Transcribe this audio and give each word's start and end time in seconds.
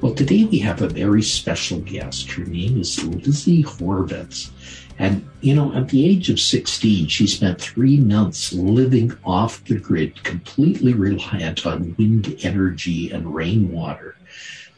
Well, 0.00 0.14
today 0.14 0.44
we 0.44 0.60
have 0.60 0.80
a 0.80 0.88
very 0.88 1.20
special 1.20 1.80
guest. 1.80 2.30
Her 2.30 2.44
name 2.44 2.80
is 2.80 3.04
Lizzie 3.04 3.62
Horvitz. 3.62 4.50
And, 4.98 5.28
you 5.42 5.54
know, 5.54 5.74
at 5.74 5.90
the 5.90 6.06
age 6.08 6.30
of 6.30 6.40
16, 6.40 7.08
she 7.08 7.26
spent 7.26 7.60
three 7.60 7.98
months 7.98 8.50
living 8.54 9.12
off 9.26 9.62
the 9.64 9.78
grid, 9.78 10.24
completely 10.24 10.94
reliant 10.94 11.66
on 11.66 11.94
wind 11.98 12.34
energy 12.40 13.10
and 13.10 13.34
rainwater. 13.34 14.16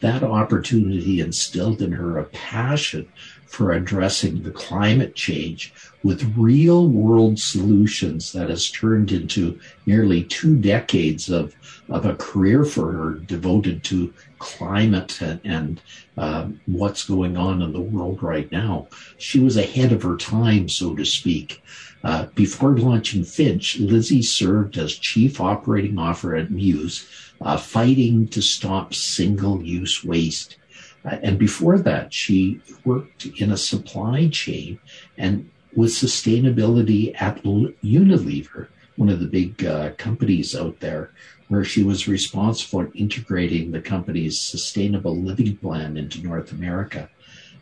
That 0.01 0.25
opportunity 0.25 1.21
instilled 1.21 1.83
in 1.83 1.93
her 1.93 2.19
a 2.19 2.25
passion 2.25 3.07
for 3.47 3.73
addressing 3.73 4.43
the 4.43 4.51
climate 4.51 5.15
change 5.15 5.73
with 6.03 6.35
real 6.37 6.89
world 6.89 7.39
solutions 7.39 8.33
that 8.33 8.51
has 8.51 8.71
turned 8.71 9.13
into 9.13 9.61
nearly 9.87 10.25
two 10.25 10.57
decades 10.57 11.31
of, 11.31 11.55
of 11.89 12.07
a 12.07 12.17
career 12.17 12.65
for 12.65 12.91
her 12.91 13.11
devoted 13.15 13.85
to 13.85 14.13
climate 14.43 15.23
and, 15.23 15.41
and 15.45 15.81
um, 16.19 16.61
what's 16.67 17.05
going 17.05 17.37
on 17.37 17.63
in 17.63 17.73
the 17.73 17.81
world 17.81 18.23
right 18.23 18.51
now. 18.51 18.89
She 19.17 19.39
was 19.39 19.57
ahead 19.57 19.93
of 19.93 20.03
her 20.03 20.17
time, 20.17 20.69
so 20.69 20.97
to 20.97 21.05
speak. 21.05 21.63
Uh, 22.03 22.27
before 22.35 22.77
launching 22.77 23.23
Finch, 23.23 23.79
Lizzie 23.79 24.23
served 24.23 24.77
as 24.77 24.99
chief 24.99 25.41
operating 25.41 25.97
officer 25.97 26.35
at 26.35 26.51
Muuse, 26.51 27.07
uh, 27.41 27.57
fighting 27.57 28.27
to 28.29 28.43
stop 28.43 28.93
single 28.93 29.63
use 29.63 30.03
waste. 30.03 30.57
Uh, 31.05 31.19
and 31.23 31.39
before 31.39 31.79
that, 31.79 32.13
she 32.13 32.61
worked 32.85 33.27
in 33.41 33.53
a 33.53 33.57
supply 33.57 34.29
chain 34.29 34.81
and 35.17 35.49
with 35.75 35.91
sustainability 35.91 37.15
at 37.23 37.43
Unilever, 37.45 38.67
one 38.97 39.09
of 39.09 39.21
the 39.21 39.27
big 39.27 39.65
uh, 39.65 39.91
companies 39.97 40.55
out 40.55 40.81
there, 40.81 41.13
where 41.53 41.65
she 41.65 41.85
was 41.85 42.09
responsible 42.09 42.87
for 42.87 42.93
integrating 42.95 43.71
the 43.71 43.81
company's 43.81 44.41
sustainable 44.41 45.15
living 45.15 45.55
plan 45.59 45.99
into 45.99 46.27
North 46.27 46.51
America. 46.51 47.11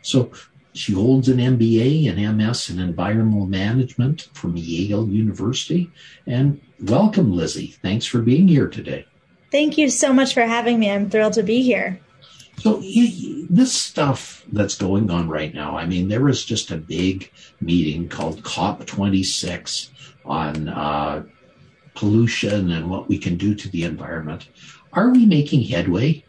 So 0.01 0.31
she 0.71 0.93
holds 0.93 1.27
an 1.27 1.39
MBA 1.39 2.09
and 2.09 2.37
MS 2.37 2.69
in 2.69 2.79
environmental 2.79 3.47
management 3.47 4.29
from 4.33 4.55
Yale 4.55 5.09
University. 5.09 5.91
And 6.25 6.61
welcome, 6.83 7.33
Lizzie. 7.33 7.75
Thanks 7.81 8.05
for 8.05 8.21
being 8.21 8.47
here 8.47 8.69
today. 8.69 9.05
Thank 9.51 9.77
you 9.77 9.89
so 9.89 10.13
much 10.13 10.33
for 10.33 10.43
having 10.43 10.79
me. 10.79 10.89
I'm 10.89 11.09
thrilled 11.09 11.33
to 11.33 11.43
be 11.43 11.61
here. 11.61 11.99
So 12.59 12.81
this 13.49 13.73
stuff 13.73 14.45
that's 14.53 14.75
going 14.75 15.11
on 15.11 15.27
right 15.27 15.53
now, 15.53 15.75
I 15.75 15.85
mean, 15.85 16.07
there 16.07 16.23
was 16.23 16.45
just 16.45 16.71
a 16.71 16.77
big 16.77 17.29
meeting 17.59 18.07
called 18.07 18.41
COP26 18.43 19.89
on 20.23 20.69
uh, 20.69 21.23
pollution 22.01 22.71
and 22.71 22.89
what 22.89 23.07
we 23.07 23.15
can 23.15 23.37
do 23.37 23.53
to 23.53 23.69
the 23.69 23.83
environment. 23.83 24.47
Are 24.91 25.11
we 25.11 25.27
making 25.27 25.61
headway? 25.61 26.25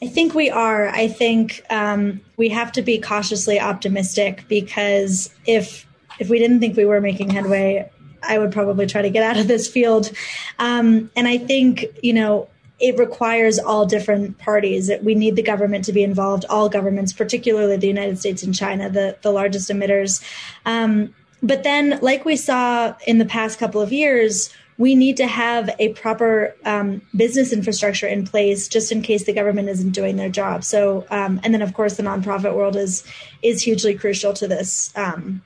I 0.00 0.06
think 0.06 0.32
we 0.32 0.48
are. 0.48 0.88
I 0.88 1.08
think 1.08 1.60
um, 1.70 2.20
we 2.36 2.48
have 2.50 2.70
to 2.72 2.82
be 2.82 3.00
cautiously 3.00 3.58
optimistic 3.58 4.44
because 4.48 5.34
if 5.44 5.86
if 6.20 6.30
we 6.30 6.38
didn't 6.38 6.60
think 6.60 6.76
we 6.76 6.84
were 6.84 7.00
making 7.00 7.30
headway, 7.30 7.90
I 8.22 8.38
would 8.38 8.52
probably 8.52 8.86
try 8.86 9.02
to 9.02 9.10
get 9.10 9.24
out 9.24 9.40
of 9.40 9.48
this 9.48 9.66
field. 9.68 10.12
Um, 10.60 11.10
and 11.16 11.26
I 11.26 11.38
think 11.38 11.86
you 12.00 12.12
know 12.12 12.48
it 12.78 12.96
requires 12.98 13.58
all 13.58 13.86
different 13.86 14.38
parties. 14.38 14.88
We 15.02 15.16
need 15.16 15.34
the 15.34 15.42
government 15.42 15.84
to 15.86 15.92
be 15.92 16.04
involved, 16.04 16.44
all 16.48 16.68
governments, 16.68 17.12
particularly 17.12 17.76
the 17.76 17.88
United 17.88 18.20
States 18.20 18.44
and 18.44 18.54
China, 18.54 18.88
the, 18.88 19.16
the 19.22 19.30
largest 19.30 19.68
emitters. 19.70 20.22
Um, 20.64 21.14
but 21.42 21.62
then, 21.62 21.98
like 22.02 22.24
we 22.24 22.36
saw 22.36 22.94
in 23.06 23.18
the 23.18 23.24
past 23.24 23.58
couple 23.58 23.80
of 23.80 23.92
years, 23.92 24.50
we 24.78 24.94
need 24.94 25.16
to 25.18 25.26
have 25.26 25.70
a 25.78 25.90
proper 25.90 26.54
um, 26.64 27.02
business 27.14 27.52
infrastructure 27.52 28.06
in 28.06 28.26
place 28.26 28.68
just 28.68 28.90
in 28.90 29.02
case 29.02 29.24
the 29.24 29.32
government 29.32 29.68
isn't 29.68 29.90
doing 29.90 30.16
their 30.16 30.30
job. 30.30 30.64
So, 30.64 31.06
um, 31.10 31.40
and 31.44 31.52
then 31.52 31.62
of 31.62 31.74
course 31.74 31.96
the 31.96 32.02
nonprofit 32.02 32.54
world 32.54 32.76
is 32.76 33.04
is 33.42 33.62
hugely 33.62 33.94
crucial 33.94 34.32
to 34.34 34.48
this 34.48 34.92
um, 34.96 35.42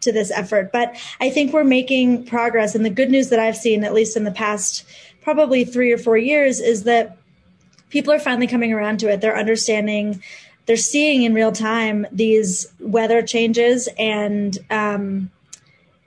to 0.00 0.12
this 0.12 0.30
effort. 0.30 0.72
But 0.72 0.96
I 1.20 1.30
think 1.30 1.52
we're 1.52 1.64
making 1.64 2.26
progress, 2.26 2.74
and 2.74 2.84
the 2.84 2.90
good 2.90 3.10
news 3.10 3.28
that 3.30 3.38
I've 3.38 3.56
seen, 3.56 3.84
at 3.84 3.94
least 3.94 4.16
in 4.16 4.24
the 4.24 4.30
past 4.30 4.84
probably 5.22 5.64
three 5.64 5.92
or 5.92 5.98
four 5.98 6.16
years 6.16 6.60
is 6.60 6.84
that 6.84 7.18
people 7.90 8.12
are 8.12 8.18
finally 8.18 8.46
coming 8.46 8.72
around 8.72 9.00
to 9.00 9.10
it. 9.10 9.20
They're 9.20 9.36
understanding, 9.36 10.22
they're 10.70 10.76
seeing 10.76 11.24
in 11.24 11.34
real 11.34 11.50
time 11.50 12.06
these 12.12 12.72
weather 12.78 13.22
changes 13.22 13.88
and 13.98 14.56
um, 14.70 15.28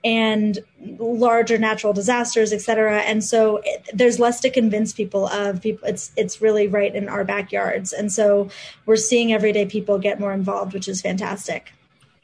and 0.02 0.58
larger 0.98 1.58
natural 1.58 1.92
disasters, 1.92 2.50
et 2.50 2.62
cetera. 2.62 3.00
And 3.00 3.22
so 3.22 3.60
it, 3.62 3.90
there's 3.92 4.18
less 4.18 4.40
to 4.40 4.48
convince 4.48 4.94
people 4.94 5.26
of. 5.26 5.60
People, 5.60 5.86
it's 5.86 6.12
it's 6.16 6.40
really 6.40 6.66
right 6.66 6.94
in 6.94 7.10
our 7.10 7.24
backyards, 7.24 7.92
and 7.92 8.10
so 8.10 8.48
we're 8.86 8.96
seeing 8.96 9.34
everyday 9.34 9.66
people 9.66 9.98
get 9.98 10.18
more 10.18 10.32
involved, 10.32 10.72
which 10.72 10.88
is 10.88 11.02
fantastic. 11.02 11.74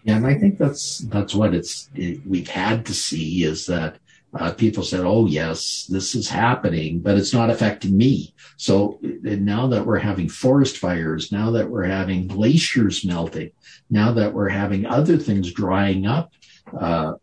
Yeah, 0.04 0.16
and 0.16 0.26
I 0.26 0.32
think 0.32 0.56
that's 0.56 1.00
that's 1.10 1.34
what 1.34 1.52
it's 1.52 1.90
it, 1.94 2.26
we've 2.26 2.48
had 2.48 2.86
to 2.86 2.94
see 2.94 3.44
is 3.44 3.66
that 3.66 3.98
uh, 4.34 4.52
people 4.52 4.82
said, 4.82 5.00
"Oh 5.00 5.26
yes, 5.26 5.86
this 5.88 6.14
is 6.14 6.28
happening, 6.28 7.00
but 7.00 7.16
it's 7.16 7.32
not 7.32 7.50
affecting 7.50 7.96
me." 7.96 8.34
So 8.56 8.98
now 9.02 9.66
that 9.68 9.84
we're 9.84 9.98
having 9.98 10.28
forest 10.28 10.76
fires, 10.78 11.32
now 11.32 11.50
that 11.52 11.68
we're 11.68 11.84
having 11.84 12.28
glaciers 12.28 13.04
melting, 13.04 13.50
now 13.88 14.12
that 14.12 14.32
we're 14.32 14.48
having 14.48 14.86
other 14.86 15.16
things 15.16 15.52
drying 15.52 16.06
up, 16.06 16.32
uh, 16.78 17.14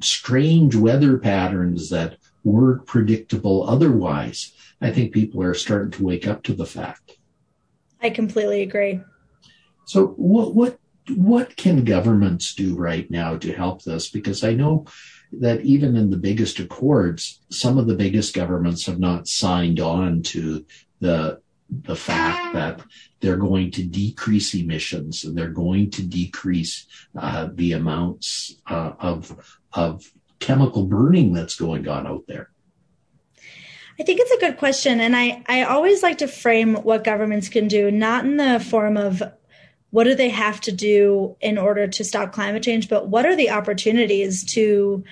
strange 0.00 0.74
weather 0.74 1.18
patterns 1.18 1.90
that 1.90 2.16
weren't 2.42 2.86
predictable 2.86 3.68
otherwise, 3.68 4.52
I 4.80 4.90
think 4.90 5.12
people 5.12 5.42
are 5.42 5.54
starting 5.54 5.92
to 5.92 6.04
wake 6.04 6.26
up 6.26 6.42
to 6.44 6.54
the 6.54 6.66
fact. 6.66 7.12
I 8.00 8.10
completely 8.10 8.62
agree. 8.62 9.00
So 9.86 10.08
what 10.08 10.54
what 10.54 10.78
what 11.14 11.56
can 11.56 11.84
governments 11.84 12.54
do 12.54 12.76
right 12.76 13.10
now 13.10 13.36
to 13.38 13.52
help 13.52 13.82
this? 13.82 14.10
Because 14.10 14.44
I 14.44 14.54
know 14.54 14.86
that 15.32 15.60
even 15.62 15.96
in 15.96 16.10
the 16.10 16.16
biggest 16.16 16.58
accords, 16.58 17.40
some 17.50 17.78
of 17.78 17.86
the 17.86 17.94
biggest 17.94 18.34
governments 18.34 18.86
have 18.86 18.98
not 18.98 19.28
signed 19.28 19.80
on 19.80 20.22
to 20.22 20.64
the 21.00 21.40
the 21.70 21.96
fact 21.96 22.54
that 22.54 22.80
they're 23.20 23.36
going 23.36 23.70
to 23.70 23.84
decrease 23.84 24.54
emissions 24.54 25.24
and 25.24 25.36
they're 25.36 25.48
going 25.48 25.90
to 25.90 26.02
decrease 26.02 26.86
uh, 27.14 27.48
the 27.52 27.72
amounts 27.72 28.56
uh, 28.66 28.92
of 28.98 29.54
of 29.72 30.10
chemical 30.40 30.86
burning 30.86 31.32
that's 31.32 31.56
going 31.56 31.86
on 31.88 32.06
out 32.06 32.24
there. 32.26 32.50
I 34.00 34.04
think 34.04 34.20
it's 34.20 34.30
a 34.30 34.38
good 34.38 34.58
question. 34.58 35.00
And 35.00 35.16
I, 35.16 35.42
I 35.48 35.64
always 35.64 36.02
like 36.04 36.18
to 36.18 36.28
frame 36.28 36.76
what 36.76 37.02
governments 37.02 37.48
can 37.48 37.66
do, 37.66 37.90
not 37.90 38.24
in 38.24 38.36
the 38.36 38.60
form 38.60 38.96
of 38.96 39.22
what 39.90 40.04
do 40.04 40.14
they 40.14 40.28
have 40.28 40.60
to 40.62 40.72
do 40.72 41.36
in 41.40 41.58
order 41.58 41.86
to 41.86 42.04
stop 42.04 42.32
climate 42.32 42.62
change? 42.62 42.88
But 42.88 43.08
what 43.08 43.26
are 43.26 43.36
the 43.36 43.50
opportunities 43.50 44.44
to 44.52 45.04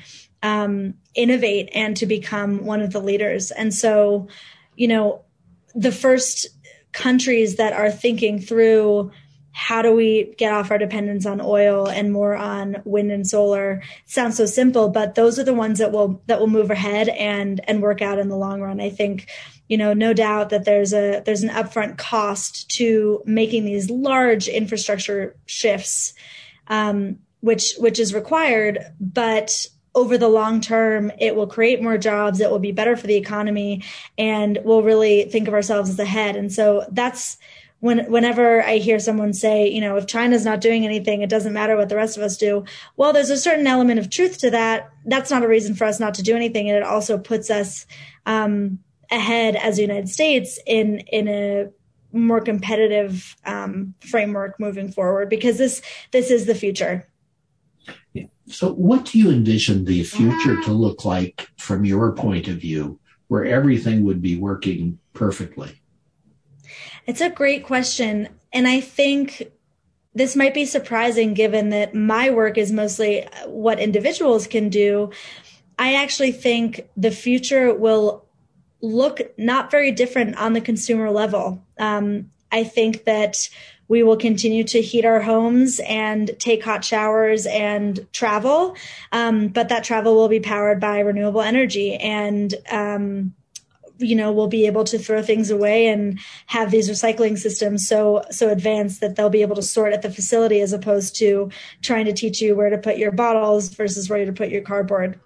um, 0.42 0.94
innovate 1.14 1.70
and 1.74 1.96
to 1.96 2.06
become 2.06 2.64
one 2.64 2.82
of 2.82 2.92
the 2.92 3.00
leaders? 3.00 3.50
And 3.50 3.72
so 3.72 4.28
you 4.76 4.88
know 4.88 5.22
the 5.74 5.92
first 5.92 6.48
countries 6.92 7.56
that 7.56 7.72
are 7.72 7.90
thinking 7.90 8.40
through 8.40 9.10
how 9.52 9.80
do 9.80 9.92
we 9.92 10.34
get 10.36 10.52
off 10.52 10.70
our 10.70 10.78
dependence 10.78 11.24
on 11.24 11.40
oil 11.40 11.88
and 11.88 12.12
more 12.12 12.36
on 12.36 12.76
wind 12.84 13.10
and 13.10 13.26
solar 13.26 13.82
sounds 14.04 14.36
so 14.36 14.44
simple 14.44 14.90
but 14.90 15.14
those 15.14 15.38
are 15.38 15.44
the 15.44 15.54
ones 15.54 15.78
that 15.78 15.92
will 15.92 16.22
that 16.26 16.38
will 16.38 16.46
move 16.46 16.70
ahead 16.70 17.08
and 17.08 17.60
and 17.68 17.82
work 17.82 18.02
out 18.02 18.18
in 18.18 18.28
the 18.28 18.36
long 18.36 18.60
run. 18.60 18.80
I 18.80 18.90
think 18.90 19.28
you 19.68 19.76
know, 19.76 19.92
no 19.92 20.12
doubt 20.12 20.50
that 20.50 20.64
there's 20.64 20.92
a 20.92 21.22
there's 21.24 21.42
an 21.42 21.50
upfront 21.50 21.98
cost 21.98 22.70
to 22.76 23.22
making 23.24 23.64
these 23.64 23.90
large 23.90 24.48
infrastructure 24.48 25.36
shifts, 25.46 26.14
um, 26.68 27.18
which 27.40 27.74
which 27.78 27.98
is 27.98 28.14
required, 28.14 28.78
but 29.00 29.66
over 29.94 30.18
the 30.18 30.28
long 30.28 30.60
term, 30.60 31.10
it 31.18 31.34
will 31.34 31.46
create 31.46 31.82
more 31.82 31.96
jobs. 31.96 32.40
It 32.40 32.50
will 32.50 32.58
be 32.58 32.70
better 32.70 32.96
for 32.96 33.06
the 33.06 33.16
economy, 33.16 33.82
and 34.16 34.58
we'll 34.62 34.82
really 34.82 35.24
think 35.24 35.48
of 35.48 35.54
ourselves 35.54 35.90
as 35.90 35.98
ahead. 35.98 36.36
And 36.36 36.52
so 36.52 36.86
that's 36.92 37.38
when 37.80 38.10
whenever 38.10 38.62
I 38.62 38.76
hear 38.76 38.98
someone 38.98 39.32
say, 39.32 39.68
you 39.68 39.80
know, 39.80 39.96
if 39.96 40.06
China's 40.06 40.44
not 40.44 40.60
doing 40.60 40.84
anything, 40.84 41.22
it 41.22 41.30
doesn't 41.30 41.52
matter 41.52 41.76
what 41.76 41.88
the 41.88 41.96
rest 41.96 42.16
of 42.16 42.22
us 42.22 42.36
do. 42.36 42.64
Well, 42.96 43.12
there's 43.12 43.30
a 43.30 43.38
certain 43.38 43.66
element 43.66 43.98
of 43.98 44.10
truth 44.10 44.38
to 44.38 44.50
that. 44.50 44.90
That's 45.04 45.30
not 45.30 45.42
a 45.42 45.48
reason 45.48 45.74
for 45.74 45.84
us 45.84 45.98
not 45.98 46.14
to 46.14 46.22
do 46.22 46.36
anything, 46.36 46.68
and 46.68 46.76
it 46.76 46.82
also 46.82 47.18
puts 47.18 47.50
us 47.50 47.86
um, 48.26 48.78
ahead 49.10 49.56
as 49.56 49.76
the 49.76 49.82
United 49.82 50.08
States 50.08 50.58
in 50.66 51.00
in 51.00 51.28
a 51.28 51.68
more 52.12 52.40
competitive 52.40 53.36
um, 53.44 53.94
framework 54.00 54.58
moving 54.58 54.90
forward 54.90 55.28
because 55.28 55.58
this 55.58 55.82
this 56.12 56.30
is 56.30 56.46
the 56.46 56.54
future. 56.54 57.06
Yeah. 58.12 58.24
So, 58.46 58.72
what 58.72 59.06
do 59.06 59.18
you 59.18 59.30
envision 59.30 59.84
the 59.84 60.04
future 60.04 60.60
to 60.62 60.72
look 60.72 61.04
like 61.04 61.48
from 61.58 61.84
your 61.84 62.12
point 62.12 62.48
of 62.48 62.56
view, 62.56 62.98
where 63.28 63.44
everything 63.44 64.04
would 64.04 64.22
be 64.22 64.36
working 64.36 64.98
perfectly? 65.12 65.80
It's 67.06 67.20
a 67.20 67.30
great 67.30 67.64
question. 67.64 68.28
And 68.52 68.66
I 68.66 68.80
think 68.80 69.50
this 70.14 70.34
might 70.34 70.54
be 70.54 70.64
surprising 70.64 71.34
given 71.34 71.70
that 71.70 71.94
my 71.94 72.30
work 72.30 72.56
is 72.56 72.72
mostly 72.72 73.28
what 73.46 73.78
individuals 73.78 74.46
can 74.46 74.70
do. 74.70 75.10
I 75.78 75.94
actually 75.94 76.32
think 76.32 76.88
the 76.96 77.10
future 77.10 77.74
will 77.74 78.25
look 78.86 79.20
not 79.36 79.70
very 79.70 79.90
different 79.92 80.36
on 80.36 80.52
the 80.52 80.60
consumer 80.60 81.10
level. 81.10 81.62
Um, 81.78 82.30
I 82.52 82.64
think 82.64 83.04
that 83.04 83.48
we 83.88 84.02
will 84.02 84.16
continue 84.16 84.64
to 84.64 84.80
heat 84.80 85.04
our 85.04 85.20
homes 85.20 85.80
and 85.86 86.30
take 86.38 86.64
hot 86.64 86.84
showers 86.84 87.46
and 87.46 88.06
travel, 88.12 88.76
um, 89.12 89.48
but 89.48 89.68
that 89.68 89.84
travel 89.84 90.14
will 90.14 90.28
be 90.28 90.40
powered 90.40 90.80
by 90.80 91.00
renewable 91.00 91.42
energy 91.42 91.94
and 91.94 92.54
um, 92.70 93.34
you 93.98 94.14
know 94.14 94.32
we'll 94.32 94.46
be 94.46 94.66
able 94.66 94.84
to 94.84 94.98
throw 94.98 95.22
things 95.22 95.50
away 95.50 95.86
and 95.86 96.18
have 96.46 96.70
these 96.70 96.90
recycling 96.90 97.38
systems 97.38 97.88
so 97.88 98.22
so 98.30 98.50
advanced 98.50 99.00
that 99.00 99.16
they'll 99.16 99.30
be 99.30 99.42
able 99.42 99.56
to 99.56 99.62
sort 99.62 99.92
at 99.92 100.02
the 100.02 100.10
facility 100.10 100.60
as 100.60 100.72
opposed 100.72 101.16
to 101.16 101.50
trying 101.80 102.04
to 102.04 102.12
teach 102.12 102.40
you 102.40 102.54
where 102.54 102.68
to 102.68 102.78
put 102.78 102.98
your 102.98 103.12
bottles 103.12 103.68
versus 103.70 104.10
where 104.10 104.24
to 104.24 104.32
put 104.32 104.50
your 104.50 104.62
cardboard 104.62 105.18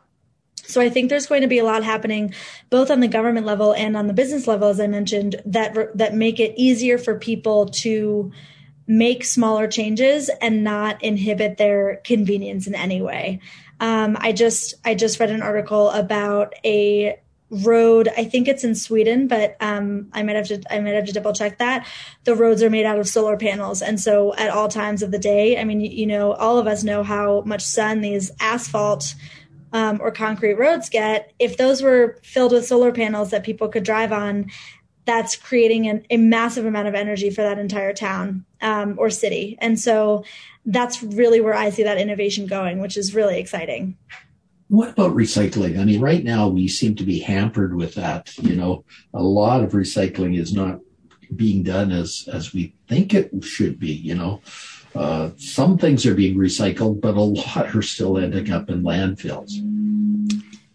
so 0.70 0.81
I 0.81 0.88
think 0.88 1.11
there's 1.11 1.26
going 1.26 1.43
to 1.43 1.49
be 1.49 1.58
a 1.58 1.64
lot 1.64 1.84
happening 1.84 2.34
both 2.70 2.90
on 2.90 3.00
the 3.00 3.08
government 3.08 3.46
level 3.46 3.75
and 3.75 3.96
on 3.96 4.06
the 4.06 4.12
business 4.12 4.46
level 4.46 4.69
as 4.69 4.81
I 4.81 4.87
mentioned 4.87 5.37
that 5.46 5.96
that 5.96 6.14
make 6.14 6.40
it 6.40 6.55
easier 6.56 6.99
for 6.99 7.19
people 7.19 7.67
to 7.67 8.32
make 8.87 9.25
smaller 9.25 9.69
changes 9.69 10.28
and 10.40 10.64
not 10.64 11.02
inhibit 11.02 11.58
their 11.58 12.00
convenience 12.05 12.67
in 12.67 12.75
any 12.75 13.00
way. 13.00 13.40
Um, 13.78 14.17
I 14.20 14.32
just 14.32 14.75
I 14.84 14.94
just 14.94 15.20
read 15.20 15.31
an 15.31 15.43
article 15.43 15.90
about 15.90 16.55
a 16.64 17.19
road 17.50 18.08
i 18.16 18.25
think 18.25 18.46
it's 18.46 18.62
in 18.62 18.76
sweden 18.76 19.26
but 19.26 19.56
um, 19.61 20.08
i 20.12 20.23
might 20.23 20.37
have 20.37 20.46
to 20.46 20.62
i 20.70 20.78
might 20.78 20.94
have 20.94 21.05
to 21.05 21.12
double 21.12 21.32
check 21.32 21.58
that 21.58 21.84
the 22.23 22.34
roads 22.34 22.62
are 22.62 22.70
made 22.70 22.87
out 22.87 22.99
of 22.99 23.08
solar 23.08 23.37
panels 23.37 23.82
and 23.82 23.99
so 24.00 24.32
at 24.37 24.50
all 24.50 24.69
times 24.69 25.02
of 25.02 25.11
the 25.11 25.19
day 25.19 25.58
i 25.58 25.64
mean 25.64 25.81
you, 25.81 26.06
know 26.06 26.32
all 26.34 26.58
of 26.58 26.69
us 26.69 26.84
know 26.84 27.02
how 27.02 27.43
much 27.43 27.62
sun 27.62 28.00
these 28.00 28.31
asphalt 28.38 29.16
um, 29.72 30.00
or 30.00 30.11
concrete 30.11 30.55
roads 30.55 30.88
get 30.88 31.32
if 31.38 31.56
those 31.56 31.82
were 31.82 32.19
filled 32.22 32.52
with 32.52 32.67
solar 32.67 32.93
panels 32.93 33.31
that 33.31 33.44
people 33.44 33.69
could 33.69 33.84
drive 33.84 34.12
on 34.12 34.50
that's 35.06 35.34
creating 35.34 35.88
an, 35.88 36.06
a 36.11 36.17
massive 36.17 36.67
amount 36.67 36.87
of 36.87 36.94
energy 36.94 37.31
for 37.31 37.43
that 37.43 37.58
entire 37.58 37.93
town 37.93 38.44
um, 38.61 38.94
or 38.99 39.11
city 39.11 39.56
and 39.61 39.78
so 39.78 40.25
that's 40.67 41.02
really 41.02 41.40
where 41.40 41.55
i 41.55 41.70
see 41.70 41.82
that 41.82 41.99
innovation 41.99 42.46
going 42.46 42.81
which 42.81 42.96
is 42.96 43.14
really 43.14 43.38
exciting 43.38 43.96
what 44.70 44.90
about 44.90 45.17
recycling? 45.17 45.81
I 45.81 45.84
mean, 45.84 46.00
right 46.00 46.23
now 46.23 46.46
we 46.46 46.69
seem 46.69 46.94
to 46.94 47.02
be 47.02 47.19
hampered 47.19 47.75
with 47.75 47.96
that. 47.96 48.32
You 48.38 48.55
know, 48.55 48.84
a 49.12 49.20
lot 49.20 49.64
of 49.64 49.73
recycling 49.73 50.38
is 50.38 50.52
not 50.52 50.78
being 51.34 51.64
done 51.64 51.90
as 51.90 52.28
as 52.32 52.52
we 52.52 52.76
think 52.87 53.12
it 53.12 53.32
should 53.43 53.81
be. 53.81 53.90
You 53.90 54.14
know, 54.14 54.43
uh, 54.94 55.31
some 55.37 55.78
things 55.78 56.04
are 56.06 56.14
being 56.14 56.37
recycled, 56.37 57.00
but 57.00 57.16
a 57.16 57.20
lot 57.20 57.75
are 57.75 57.82
still 57.82 58.19
ending 58.19 58.50
up 58.50 58.69
in 58.69 58.82
landfills. 58.82 59.52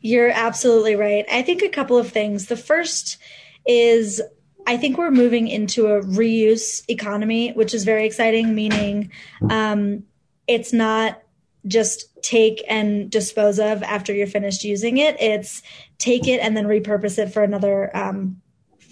You're 0.01 0.29
absolutely 0.29 0.95
right. 0.95 1.25
I 1.31 1.41
think 1.41 1.61
a 1.61 1.69
couple 1.69 1.97
of 1.97 2.09
things. 2.09 2.45
The 2.45 2.57
first 2.57 3.17
is 3.65 4.21
I 4.67 4.77
think 4.77 4.97
we're 4.97 5.11
moving 5.11 5.47
into 5.47 5.87
a 5.87 6.01
reuse 6.01 6.83
economy, 6.89 7.51
which 7.51 7.73
is 7.73 7.83
very 7.83 8.05
exciting, 8.05 8.55
meaning 8.55 9.11
um, 9.49 10.03
it's 10.47 10.73
not 10.73 11.21
just 11.67 12.09
take 12.23 12.63
and 12.67 13.09
dispose 13.09 13.59
of 13.59 13.83
after 13.83 14.13
you're 14.13 14.27
finished 14.27 14.63
using 14.63 14.97
it. 14.97 15.19
It's 15.19 15.61
take 15.97 16.27
it 16.27 16.39
and 16.39 16.55
then 16.55 16.65
repurpose 16.65 17.19
it 17.19 17.31
for 17.31 17.43
another 17.43 17.95
um, 17.95 18.41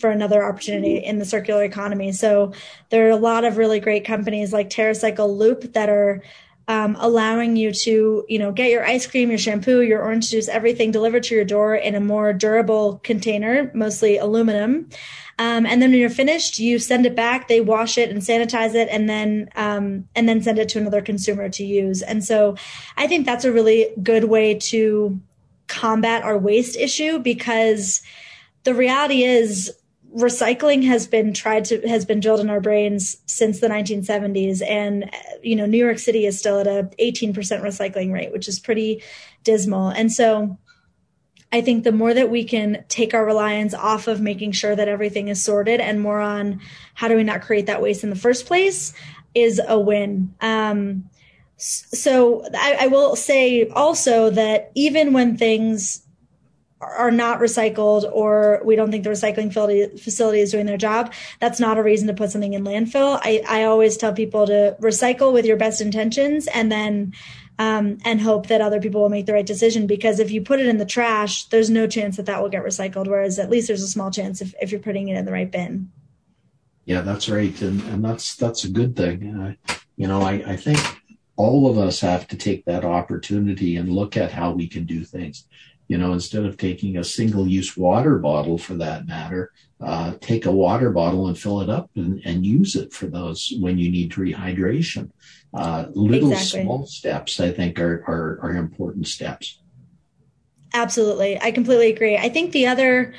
for 0.04 0.10
another 0.10 0.44
opportunity 0.44 0.98
in 0.98 1.18
the 1.18 1.24
circular 1.24 1.64
economy. 1.64 2.12
So 2.12 2.52
there 2.90 3.08
are 3.08 3.12
a 3.12 3.16
lot 3.16 3.46
of 3.46 3.56
really 3.56 3.80
great 3.80 4.04
companies 4.04 4.52
like 4.52 4.70
TerraCycle 4.70 5.38
Loop 5.38 5.72
that 5.72 5.88
are 5.88 6.22
um, 6.68 6.98
allowing 7.00 7.56
you 7.56 7.72
to, 7.72 8.26
you 8.28 8.38
know, 8.38 8.52
get 8.52 8.70
your 8.70 8.86
ice 8.86 9.08
cream, 9.08 9.30
your 9.30 9.38
shampoo, 9.38 9.80
your 9.80 10.02
orange 10.02 10.30
juice, 10.30 10.50
everything 10.50 10.92
delivered 10.92 11.24
to 11.24 11.36
your 11.36 11.46
door 11.46 11.74
in 11.74 11.96
a 11.96 12.02
more 12.02 12.34
durable 12.34 13.00
container, 13.06 13.72
mostly 13.74 14.18
aluminum. 14.18 14.90
Um, 15.40 15.66
and 15.66 15.82
then 15.82 15.92
when 15.92 16.02
you're 16.02 16.10
finished, 16.10 16.60
you 16.60 16.80
send 16.80 17.06
it 17.06 17.16
back. 17.16 17.48
They 17.48 17.62
wash 17.62 17.98
it 17.98 18.10
and 18.10 18.20
sanitize 18.20 18.76
it, 18.76 18.90
and 18.92 19.10
then 19.10 19.48
um, 19.56 20.10
and 20.18 20.28
then 20.28 20.44
send 20.44 20.60
it 20.60 20.68
to 20.70 20.80
another 20.80 21.02
consumer 21.02 21.48
to 21.48 21.64
use. 21.64 22.02
And 22.02 22.26
so, 22.26 22.58
I 22.98 23.08
think 23.08 23.26
that's 23.26 23.46
a 23.46 23.54
really 23.54 23.88
good 24.04 24.26
way 24.26 24.56
to 24.56 25.18
combat 25.68 26.24
our 26.24 26.38
waste 26.38 26.76
issue 26.76 27.20
because 27.20 28.04
the 28.64 28.74
reality 28.74 29.24
is 29.24 29.72
recycling 30.16 30.84
has 30.86 31.08
been 31.08 31.34
tried 31.34 31.66
to 31.66 31.82
has 31.88 32.06
been 32.06 32.20
drilled 32.20 32.40
in 32.40 32.50
our 32.50 32.62
brains 32.62 33.18
since 33.26 33.60
the 33.60 33.68
1970s 33.68 34.62
and 34.68 35.10
you 35.42 35.56
know 35.56 35.66
new 35.66 35.78
york 35.78 35.98
city 35.98 36.26
is 36.26 36.38
still 36.38 36.60
at 36.60 36.68
a 36.68 36.90
18% 37.00 37.34
recycling 37.34 38.14
rate 38.14 38.32
which 38.32 38.48
is 38.48 38.60
pretty 38.60 39.02
dismal 39.44 39.90
and 39.90 40.12
so 40.12 40.58
I 41.52 41.62
think 41.62 41.84
the 41.84 41.92
more 41.92 42.16
that 42.16 42.32
we 42.32 42.46
can 42.46 42.84
take 42.90 43.14
our 43.14 43.24
reliance 43.24 43.76
off 43.76 44.08
of 44.08 44.20
making 44.20 44.54
sure 44.54 44.76
that 44.76 44.88
everything 44.88 45.28
is 45.28 45.44
sorted 45.44 45.80
and 45.80 46.02
more 46.02 46.20
on 46.20 46.60
how 46.96 47.08
do 47.08 47.16
we 47.16 47.24
not 47.24 47.44
create 47.44 47.68
that 47.68 47.80
waste 47.80 48.04
in 48.04 48.10
the 48.10 48.16
first 48.16 48.48
place 48.48 48.92
is 49.36 49.62
a 49.68 49.80
win. 49.80 50.34
Um, 50.42 51.12
so 51.58 52.44
I, 52.56 52.78
I 52.82 52.88
will 52.88 53.16
say 53.16 53.68
also 53.70 54.32
that 54.32 54.72
even 54.74 55.14
when 55.14 55.38
things 55.38 56.03
are 56.84 57.12
not 57.12 57.40
recycled 57.40 58.10
or 58.12 58.62
we 58.64 58.76
don't 58.76 58.92
think 58.92 59.04
the 59.04 59.10
recycling 59.10 59.52
facility 60.00 60.40
is 60.40 60.52
doing 60.52 60.66
their 60.66 60.78
job, 60.78 61.14
that's 61.40 61.60
not 61.60 61.78
a 61.78 61.84
reason 61.84 62.08
to 62.08 62.14
put 62.14 62.32
something 62.32 62.54
in 62.54 62.64
landfill. 62.64 63.20
I, 63.24 63.44
I 63.48 63.64
always 63.64 63.98
tell 63.98 64.14
people 64.14 64.48
to 64.48 64.76
recycle 64.82 65.34
with 65.34 65.46
your 65.46 65.58
best 65.58 65.82
intentions 65.82 66.48
and 66.48 66.72
then 66.72 67.14
um, 67.60 68.00
and 68.04 68.20
hope 68.20 68.48
that 68.48 68.62
other 68.62 68.82
people 68.82 69.02
will 69.02 69.10
make 69.10 69.26
the 69.26 69.34
right 69.34 69.46
decision. 69.46 69.86
Because 69.88 70.20
if 70.20 70.32
you 70.32 70.42
put 70.42 70.60
it 70.60 70.66
in 70.66 70.78
the 70.78 70.86
trash, 70.86 71.46
there's 71.46 71.70
no 71.70 71.88
chance 71.88 72.18
that 72.18 72.26
that 72.26 72.42
will 72.42 72.50
get 72.50 72.64
recycled. 72.64 73.08
Whereas 73.08 73.40
at 73.40 73.50
least 73.50 73.68
there's 73.68 73.84
a 73.84 73.88
small 73.88 74.12
chance 74.12 74.42
if, 74.42 74.54
if 74.62 74.72
you're 74.72 74.82
putting 74.82 75.10
it 75.10 75.18
in 75.18 75.26
the 75.26 75.32
right 75.32 75.52
bin. 75.52 75.92
Yeah, 76.86 77.02
that's 77.02 77.30
right, 77.30 77.62
and 77.62 77.82
and 77.84 78.04
that's 78.04 78.36
that's 78.36 78.66
a 78.66 78.70
good 78.70 78.96
thing. 78.96 79.58
Uh, 79.70 79.76
you 79.96 80.08
know, 80.08 80.22
I, 80.22 80.44
I 80.46 80.56
think 80.58 80.80
all 81.36 81.70
of 81.70 81.78
us 81.78 82.02
have 82.02 82.28
to 82.28 82.38
take 82.38 82.66
that 82.66 82.84
opportunity 82.84 83.78
and 83.78 83.90
look 83.90 84.18
at 84.18 84.32
how 84.32 84.52
we 84.52 84.68
can 84.68 84.86
do 84.86 85.04
things. 85.04 85.48
You 85.94 86.00
know, 86.00 86.14
instead 86.14 86.44
of 86.44 86.58
taking 86.58 86.98
a 86.98 87.04
single 87.04 87.48
use 87.48 87.78
water 87.78 88.18
bottle 88.18 88.58
for 88.58 88.74
that 88.78 89.06
matter, 89.06 89.52
uh, 89.80 90.16
take 90.22 90.48
a 90.48 90.52
water 90.52 90.90
bottle 90.90 91.28
and 91.28 91.38
fill 91.38 91.62
it 91.62 91.70
up 91.70 91.92
and, 91.96 92.20
and 92.26 92.44
use 92.44 92.76
it 92.76 92.92
for 92.92 93.06
those 93.06 93.54
when 93.60 93.78
you 93.78 93.92
need 93.92 94.12
rehydration. 94.14 95.12
Uh, 95.54 95.86
little 95.94 96.32
exactly. 96.32 96.64
small 96.64 96.88
steps, 96.88 97.40
I 97.40 97.52
think, 97.52 97.80
are, 97.80 98.04
are, 98.08 98.40
are 98.42 98.56
important 98.56 99.08
steps. 99.08 99.62
Absolutely. 100.74 101.40
I 101.40 101.52
completely 101.52 101.92
agree. 101.92 102.18
I 102.18 102.30
think 102.30 102.54
the 102.54 102.66
other 102.66 103.14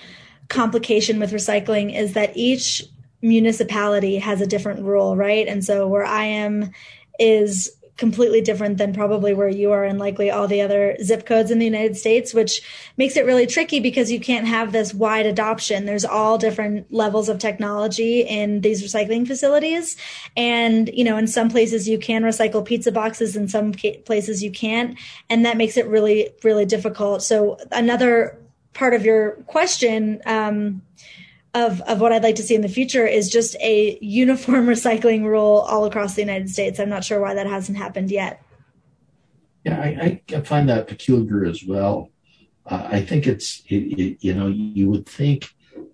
complication 0.48 1.20
with 1.20 1.30
recycling 1.30 1.96
is 1.96 2.14
that 2.14 2.36
each 2.36 2.82
municipality 3.22 4.18
has 4.18 4.40
a 4.40 4.48
different 4.48 4.82
rule, 4.82 5.16
right? 5.16 5.46
And 5.46 5.64
so 5.64 5.86
where 5.86 6.04
I 6.04 6.24
am 6.24 6.72
is 7.20 7.70
completely 7.96 8.40
different 8.40 8.76
than 8.76 8.92
probably 8.92 9.32
where 9.32 9.48
you 9.48 9.70
are 9.70 9.84
and 9.84 9.98
likely 9.98 10.30
all 10.30 10.48
the 10.48 10.60
other 10.60 10.96
zip 11.02 11.24
codes 11.24 11.50
in 11.50 11.60
the 11.60 11.64
United 11.64 11.96
States, 11.96 12.34
which 12.34 12.60
makes 12.96 13.16
it 13.16 13.24
really 13.24 13.46
tricky 13.46 13.78
because 13.78 14.10
you 14.10 14.18
can't 14.18 14.48
have 14.48 14.72
this 14.72 14.92
wide 14.92 15.26
adoption. 15.26 15.86
There's 15.86 16.04
all 16.04 16.36
different 16.36 16.92
levels 16.92 17.28
of 17.28 17.38
technology 17.38 18.22
in 18.22 18.62
these 18.62 18.82
recycling 18.82 19.26
facilities. 19.26 19.96
And, 20.36 20.90
you 20.92 21.04
know, 21.04 21.16
in 21.16 21.28
some 21.28 21.48
places 21.48 21.88
you 21.88 21.98
can 21.98 22.22
recycle 22.22 22.64
pizza 22.64 22.90
boxes, 22.90 23.36
in 23.36 23.48
some 23.48 23.72
places 23.72 24.42
you 24.42 24.50
can't. 24.50 24.98
And 25.30 25.46
that 25.46 25.56
makes 25.56 25.76
it 25.76 25.86
really, 25.86 26.30
really 26.42 26.66
difficult. 26.66 27.22
So 27.22 27.58
another 27.70 28.40
part 28.72 28.94
of 28.94 29.04
your 29.04 29.32
question, 29.46 30.20
um, 30.26 30.82
of, 31.54 31.80
of 31.82 32.00
what 32.00 32.12
I'd 32.12 32.22
like 32.22 32.34
to 32.36 32.42
see 32.42 32.54
in 32.54 32.60
the 32.60 32.68
future 32.68 33.06
is 33.06 33.30
just 33.30 33.56
a 33.60 33.96
uniform 34.00 34.66
recycling 34.74 35.24
rule 35.24 35.64
all 35.68 35.84
across 35.84 36.14
the 36.14 36.22
United 36.22 36.50
States. 36.50 36.78
I'm 36.78 36.88
not 36.88 37.04
sure 37.04 37.20
why 37.20 37.34
that 37.34 37.46
hasn't 37.46 37.78
happened 37.78 38.10
yet. 38.10 38.42
Yeah, 39.64 39.80
I, 39.80 40.20
I 40.28 40.40
find 40.42 40.68
that 40.68 40.88
peculiar 40.88 41.46
as 41.46 41.64
well. 41.64 42.10
Uh, 42.66 42.86
I 42.90 43.02
think 43.02 43.26
it's, 43.26 43.62
it, 43.68 43.98
it, 43.98 44.18
you 44.20 44.34
know, 44.34 44.48
you 44.48 44.90
would 44.90 45.06
think 45.06 45.48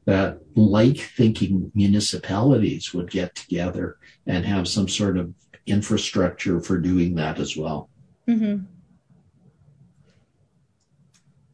that 0.06 0.38
like 0.56 0.98
thinking 0.98 1.70
municipalities 1.74 2.92
would 2.92 3.10
get 3.10 3.34
together 3.34 3.98
and 4.26 4.44
have 4.44 4.66
some 4.66 4.88
sort 4.88 5.18
of 5.18 5.32
infrastructure 5.66 6.60
for 6.60 6.78
doing 6.78 7.14
that 7.14 7.38
as 7.38 7.56
well. 7.56 7.88
Mm-hmm. 8.26 8.64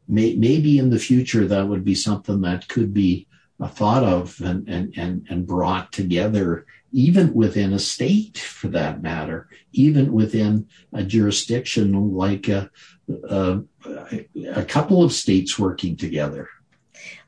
May, 0.09 0.37
maybe 0.37 0.79
in 0.79 0.91
the 0.91 0.99
future 0.99 1.47
that 1.47 1.69
would 1.69 1.85
be 1.85 1.95
something 1.95 2.41
that 2.43 2.69
could 2.69 2.95
be 2.95 3.27
thought 3.65 4.05
of 4.05 4.41
and, 4.41 4.69
and, 4.69 4.93
and, 4.97 5.27
and 5.31 5.47
brought 5.47 5.93
together, 5.93 6.67
even 6.93 7.33
within 7.33 7.73
a 7.73 7.79
state 7.79 8.39
for 8.39 8.69
that 8.69 9.03
matter, 9.03 9.49
even 9.73 10.13
within 10.13 10.67
a 10.93 11.03
jurisdiction 11.03 12.15
like 12.15 12.49
a, 12.49 12.71
a, 13.31 13.61
a 14.55 14.65
couple 14.65 15.03
of 15.03 15.13
states 15.13 15.59
working 15.59 15.97
together. 15.97 16.49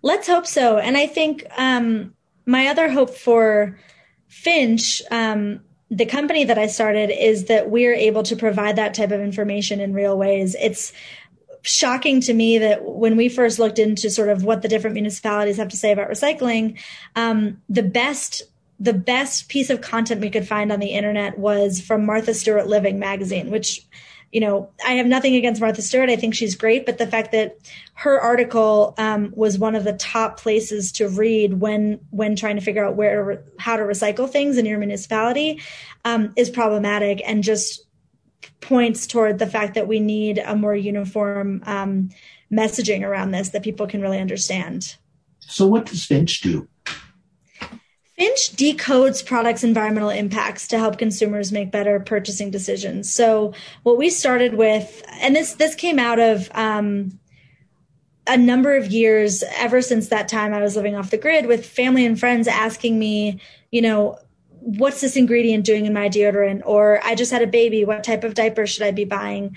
Let's 0.03 0.27
hope 0.27 0.47
so. 0.47 0.79
And 0.79 0.97
I 0.97 1.07
think 1.07 1.45
um, 1.57 2.15
my 2.47 2.69
other 2.69 2.91
hope 2.91 3.15
for 3.15 3.79
Finch, 4.29 5.03
um, 5.11 5.61
the 5.91 6.07
company 6.07 6.45
that 6.45 6.59
I 6.59 6.67
started, 6.67 7.11
is 7.11 7.47
that 7.47 7.71
we're 7.71 7.95
able 7.95 8.23
to 8.25 8.37
provide 8.37 8.77
that 8.77 8.95
type 8.95 9.11
of 9.11 9.21
information 9.21 9.81
in 9.81 9.95
real 9.95 10.19
ways. 10.19 10.55
It's 10.61 10.93
shocking 11.63 12.21
to 12.23 12.35
me 12.35 12.59
that 12.59 12.85
when 12.85 13.17
we 13.17 13.29
first 13.29 13.59
looked 13.59 13.79
into 13.79 14.11
sort 14.11 14.29
of 14.29 14.45
what 14.45 14.63
the 14.63 14.69
different 14.69 14.95
municipalities 14.95 15.57
have 15.57 15.69
to 15.69 15.77
say 15.77 15.93
about 15.93 16.11
recycling, 16.11 16.79
um, 17.17 17.61
the 17.69 17.83
best 17.83 18.43
the 18.81 18.93
best 18.93 19.49
piece 19.49 19.71
of 19.71 19.81
content 19.81 20.21
we 20.21 20.31
could 20.31 20.47
find 20.47 20.71
on 20.71 20.79
the 20.79 20.91
internet 20.91 21.37
was 21.37 21.81
from 21.81 22.07
Martha 22.07 22.33
Stewart 22.33 22.69
Living 22.69 23.01
magazine, 23.01 23.51
which 23.51 23.85
you 24.33 24.41
know, 24.41 24.69
I 24.87 24.93
have 24.93 25.07
nothing 25.07 25.37
against 25.37 25.61
Martha 25.61 25.81
Stewart. 25.81 26.11
I 26.11 26.17
think 26.17 26.35
she's 26.35 26.55
great, 26.55 26.85
but 26.85 26.99
the 26.99 27.07
fact 27.07 27.33
that 27.33 27.57
her 27.95 28.21
article 28.21 28.95
um, 28.99 29.33
was 29.35 29.59
one 29.59 29.75
of 29.75 29.85
the 29.85 29.95
top 29.95 30.39
places 30.39 30.93
to 30.93 31.09
read 31.09 31.61
when 31.61 32.01
when 32.11 32.37
trying 32.37 32.57
to 32.57 32.63
figure 32.63 32.85
out 32.85 32.95
where 32.95 33.43
how 33.59 33.77
to 33.77 33.83
recycle 33.85 34.29
things 34.29 34.59
in 34.59 34.67
your 34.67 34.79
municipality 34.79 35.63
um, 36.05 36.33
is 36.37 36.51
problematic 36.51 37.23
and 37.27 37.43
just 37.43 37.87
points 38.61 39.07
toward 39.07 39.39
the 39.39 39.47
fact 39.47 39.75
that 39.75 39.89
we 39.89 40.01
need 40.01 40.39
a 40.39 40.55
more 40.57 40.75
uniform 40.75 41.63
um, 41.67 42.11
messaging 42.53 43.03
around 43.03 43.31
this 43.31 43.51
that 43.51 43.63
people 43.63 43.87
can 43.87 44.01
really 44.01 44.19
understand. 44.19 44.97
So, 45.41 45.67
what 45.67 45.87
does 45.87 46.05
Finch 46.05 46.41
do? 46.41 46.69
Finch 48.17 48.51
decodes 48.57 49.25
products' 49.25 49.63
environmental 49.63 50.11
impacts 50.11 50.67
to 50.69 50.79
help 50.79 50.99
consumers 50.99 51.53
make 51.53 51.71
better 51.71 52.01
purchasing 52.01 52.51
decisions. 52.51 53.13
So, 53.13 53.55
what 53.85 53.97
we 53.97 54.11
started 54.11 54.55
with, 54.55 55.03
and 55.21 55.37
this 55.37 55.55
this 55.55 55.75
came 55.75 55.99
out 55.99 56.19
of 56.19 56.51
um, 56.55 57.19
a 58.27 58.37
number 58.37 58.77
of 58.77 58.93
years 58.93 59.43
ever 59.57 59.81
since 59.81 60.09
that 60.09 60.29
time 60.29 60.53
I 60.53 60.61
was 60.61 60.77
living 60.77 60.95
off 60.95 61.11
the 61.11 61.17
grid 61.17 61.47
with 61.47 61.65
family 61.65 62.05
and 62.05 62.19
friends 62.19 62.47
asking 62.47 62.99
me, 62.99 63.41
you 63.71 63.81
know, 63.81 64.19
what's 64.61 65.01
this 65.01 65.17
ingredient 65.17 65.65
doing 65.65 65.87
in 65.87 65.93
my 65.93 66.09
deodorant? 66.09 66.63
Or 66.65 67.01
I 67.05 67.15
just 67.15 67.33
had 67.33 67.43
a 67.43 67.47
baby. 67.47 67.85
What 67.85 68.05
type 68.05 68.25
of 68.25 68.35
diaper 68.35 68.67
should 68.67 68.83
I 68.83 68.91
be 68.91 69.05
buying? 69.05 69.57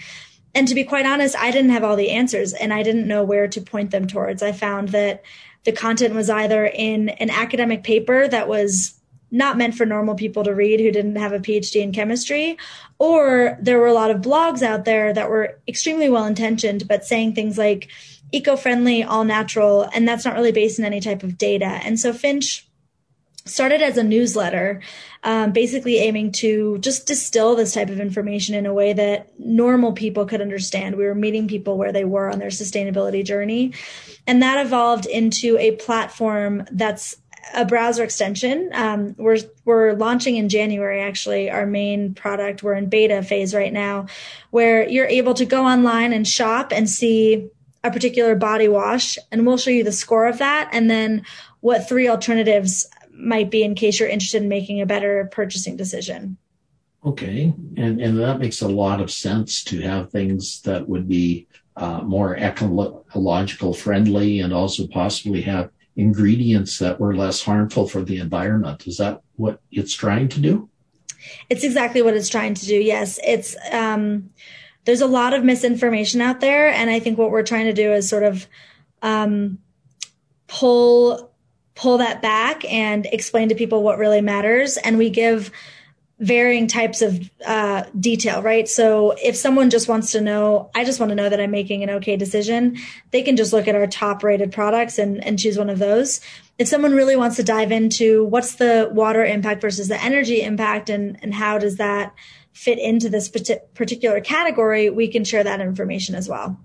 And 0.54 0.68
to 0.68 0.76
be 0.76 0.84
quite 0.84 1.06
honest, 1.06 1.36
I 1.38 1.52
didn't 1.52 1.72
have 1.72 1.84
all 1.84 1.96
the 1.96 2.12
answers 2.12 2.54
and 2.54 2.74
I 2.74 2.84
didn't 2.84 3.08
know 3.08 3.24
where 3.24 3.48
to 3.48 3.62
point 3.62 3.92
them 3.92 4.08
towards. 4.08 4.44
I 4.44 4.52
found 4.52 4.90
that 4.90 5.24
the 5.64 5.72
content 5.72 6.16
was 6.16 6.30
either 6.30 6.66
in 6.66 7.10
an 7.10 7.30
academic 7.30 7.84
paper 7.84 8.28
that 8.28 8.48
was 8.48 8.96
not 9.32 9.58
meant 9.58 9.76
for 9.76 9.86
normal 9.86 10.16
people 10.16 10.44
to 10.44 10.54
read 10.54 10.82
who 10.82 10.92
didn't 10.92 11.16
have 11.16 11.32
a 11.32 11.40
PhD 11.40 11.82
in 11.82 11.94
chemistry, 11.94 12.58
or 13.00 13.58
there 13.62 13.80
were 13.80 13.88
a 13.88 13.94
lot 13.94 14.12
of 14.12 14.22
blogs 14.22 14.62
out 14.62 14.84
there 14.84 15.14
that 15.14 15.30
were 15.30 15.58
extremely 15.68 16.10
well 16.10 16.26
intentioned, 16.26 16.86
but 16.88 17.06
saying 17.06 17.34
things 17.34 17.58
like 17.58 17.88
eco 18.34 18.58
friendly, 18.58 19.04
all 19.04 19.24
natural, 19.24 19.90
and 19.94 20.06
that's 20.06 20.26
not 20.26 20.36
really 20.36 20.52
based 20.52 20.80
in 20.80 20.86
any 20.86 21.00
type 21.00 21.24
of 21.24 21.38
data. 21.38 21.66
And 21.66 21.98
so 21.98 22.12
Finch 22.12 22.68
started 23.46 23.82
as 23.82 23.98
a 23.98 24.04
newsletter, 24.04 24.82
um, 25.24 25.52
basically 25.52 25.98
aiming 25.98 26.32
to 26.32 26.78
just 26.80 27.08
distill 27.08 27.56
this 27.56 27.74
type 27.74 27.90
of 27.90 28.00
information 28.00 28.56
in 28.56 28.66
a 28.66 28.74
way 28.74 28.94
that 28.94 29.28
normal 29.40 29.94
people 29.94 30.26
could 30.26 30.42
understand. 30.42 30.96
We 30.96 31.06
were 31.06 31.16
meeting 31.16 31.48
people 31.48 31.78
where 31.78 31.92
they 31.92 32.06
were 32.06 32.30
on 32.30 32.40
their 32.40 32.50
sustainability 32.50 33.26
journey. 33.26 33.74
And 34.28 34.42
that 34.42 34.66
evolved 34.66 35.06
into 35.06 35.58
a 35.58 35.72
platform 35.72 36.66
that's 36.72 37.18
a 37.54 37.66
browser 37.66 38.04
extension. 38.04 38.70
Um, 38.74 39.16
we're 39.18 39.40
we're 39.66 39.94
launching 39.94 40.38
in 40.38 40.48
January. 40.48 41.02
Actually, 41.02 41.50
our 41.50 41.66
main 41.66 42.14
product. 42.14 42.64
We're 42.64 42.76
in 42.76 42.88
beta 42.88 43.24
phase 43.24 43.54
right 43.54 43.74
now, 43.74 44.08
where 44.52 44.88
you're 44.88 45.08
able 45.08 45.34
to 45.34 45.46
go 45.46 45.66
online 45.66 46.14
and 46.14 46.28
shop 46.28 46.72
and 46.72 46.90
see 46.90 47.50
a 47.84 47.92
particular 47.92 48.36
body 48.36 48.68
wash, 48.68 49.18
and 49.32 49.46
we'll 49.46 49.58
show 49.58 49.72
you 49.72 49.84
the 49.84 49.92
score 49.92 50.28
of 50.28 50.38
that, 50.38 50.70
and 50.72 50.90
then 50.90 51.26
what 51.62 51.88
three 51.90 52.08
alternatives 52.08 52.88
might 53.14 53.50
be 53.52 53.64
in 53.64 53.76
case 53.76 54.00
you're 54.00 54.10
interested 54.10 54.42
in 54.42 54.50
making 54.50 54.82
a 54.82 54.86
better 54.86 55.30
purchasing 55.32 55.78
decision. 55.78 56.38
Okay, 57.04 57.54
and 57.78 58.00
and 58.00 58.20
that 58.20 58.40
makes 58.40 58.62
a 58.62 58.68
lot 58.68 59.02
of 59.02 59.10
sense 59.10 59.64
to 59.66 59.82
have 59.82 60.12
things 60.12 60.62
that 60.62 60.88
would 60.88 61.08
be 61.08 61.48
uh, 61.76 62.02
more 62.02 62.38
ecological 62.38 63.74
friendly 63.74 64.40
and 64.40 64.54
also 64.54 64.86
possibly 64.88 65.42
have 65.42 65.72
ingredients 65.96 66.78
that 66.80 67.00
were 67.00 67.16
less 67.16 67.42
harmful 67.42 67.88
for 67.88 68.04
the 68.04 68.20
environment. 68.20 68.86
Is 68.88 68.98
that 68.98 69.22
what 69.36 69.60
it's 69.72 69.94
trying 69.94 70.28
to 70.30 70.40
do? 70.40 70.70
It's 71.50 71.64
exactly 71.64 72.02
what 72.02 72.16
it's 72.16 72.30
trying 72.30 72.54
to 72.54 72.66
do. 72.66 72.76
Yes, 72.76 73.20
it's 73.26 73.56
um, 73.72 74.30
there's 74.86 75.02
a 75.02 75.08
lot 75.08 75.34
of 75.34 75.44
misinformation 75.44 76.22
out 76.22 76.40
there, 76.40 76.68
and 76.68 76.90
I 76.90 77.00
think 77.00 77.18
what 77.18 77.32
we're 77.32 77.44
trying 77.44 77.66
to 77.66 77.74
do 77.74 77.94
is 77.94 78.08
sort 78.08 78.24
of 78.24 78.48
um, 79.02 79.60
pull 80.48 81.31
pull 81.82 81.98
that 81.98 82.22
back 82.22 82.64
and 82.72 83.08
explain 83.08 83.50
to 83.50 83.56
people 83.56 83.82
what 83.82 83.98
really 83.98 84.22
matters. 84.22 84.78
And 84.78 85.00
we 85.00 85.10
give 85.10 85.50
varying 86.20 86.68
types 86.68 87.02
of 87.02 87.28
uh, 87.44 87.84
detail, 88.00 88.44
right? 88.44 88.70
So 88.70 89.16
if 89.24 89.36
someone 89.36 89.72
just 89.72 89.88
wants 89.88 90.12
to 90.12 90.22
know, 90.22 90.70
I 90.76 90.86
just 90.86 91.00
want 91.00 91.10
to 91.10 91.16
know 91.16 91.28
that 91.28 91.42
I'm 91.42 91.50
making 91.50 91.82
an 91.82 91.90
okay 91.90 92.16
decision, 92.16 92.78
they 93.10 93.24
can 93.24 93.36
just 93.36 93.52
look 93.52 93.68
at 93.68 93.74
our 93.74 93.88
top 93.88 94.24
rated 94.24 94.52
products 94.52 95.00
and, 95.00 95.24
and 95.24 95.40
choose 95.40 95.58
one 95.58 95.72
of 95.72 95.80
those. 95.80 96.22
If 96.60 96.68
someone 96.68 96.94
really 96.94 97.16
wants 97.16 97.38
to 97.38 97.44
dive 97.44 97.72
into 97.72 98.26
what's 98.26 98.56
the 98.56 98.88
water 98.92 99.26
impact 99.26 99.62
versus 99.62 99.88
the 99.88 100.00
energy 100.00 100.44
impact 100.44 100.92
and, 100.92 101.18
and 101.24 101.34
how 101.34 101.58
does 101.58 101.78
that 101.78 102.14
fit 102.54 102.78
into 102.78 103.10
this 103.10 103.28
particular 103.28 104.22
category, 104.22 104.92
we 104.92 105.08
can 105.08 105.24
share 105.24 105.44
that 105.44 105.60
information 105.60 106.14
as 106.14 106.30
well. 106.30 106.60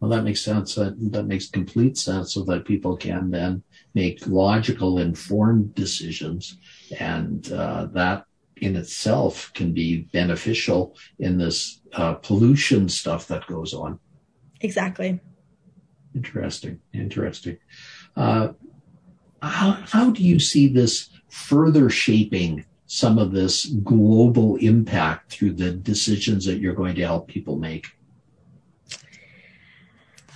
Well, 0.00 0.10
that 0.10 0.24
makes 0.24 0.42
sense. 0.42 0.74
That, 0.74 0.96
that 1.12 1.24
makes 1.24 1.48
complete 1.48 1.96
sense 1.96 2.34
so 2.34 2.42
that 2.44 2.66
people 2.66 2.98
can 2.98 3.30
then 3.30 3.62
make 3.94 4.26
logical, 4.26 4.98
informed 4.98 5.74
decisions. 5.74 6.56
And 6.98 7.50
uh, 7.52 7.86
that 7.92 8.24
in 8.56 8.76
itself 8.76 9.52
can 9.54 9.72
be 9.72 10.02
beneficial 10.12 10.96
in 11.18 11.38
this 11.38 11.80
uh, 11.94 12.14
pollution 12.14 12.88
stuff 12.88 13.26
that 13.28 13.46
goes 13.46 13.74
on. 13.74 13.98
Exactly. 14.60 15.20
Interesting. 16.14 16.80
Interesting. 16.92 17.58
Uh, 18.16 18.48
how, 19.42 19.72
how 19.72 20.10
do 20.10 20.22
you 20.22 20.38
see 20.38 20.68
this 20.68 21.10
further 21.28 21.90
shaping 21.90 22.64
some 22.86 23.18
of 23.18 23.32
this 23.32 23.66
global 23.66 24.56
impact 24.56 25.32
through 25.32 25.54
the 25.54 25.72
decisions 25.72 26.44
that 26.44 26.58
you're 26.58 26.74
going 26.74 26.94
to 26.94 27.02
help 27.02 27.26
people 27.26 27.56
make? 27.56 27.86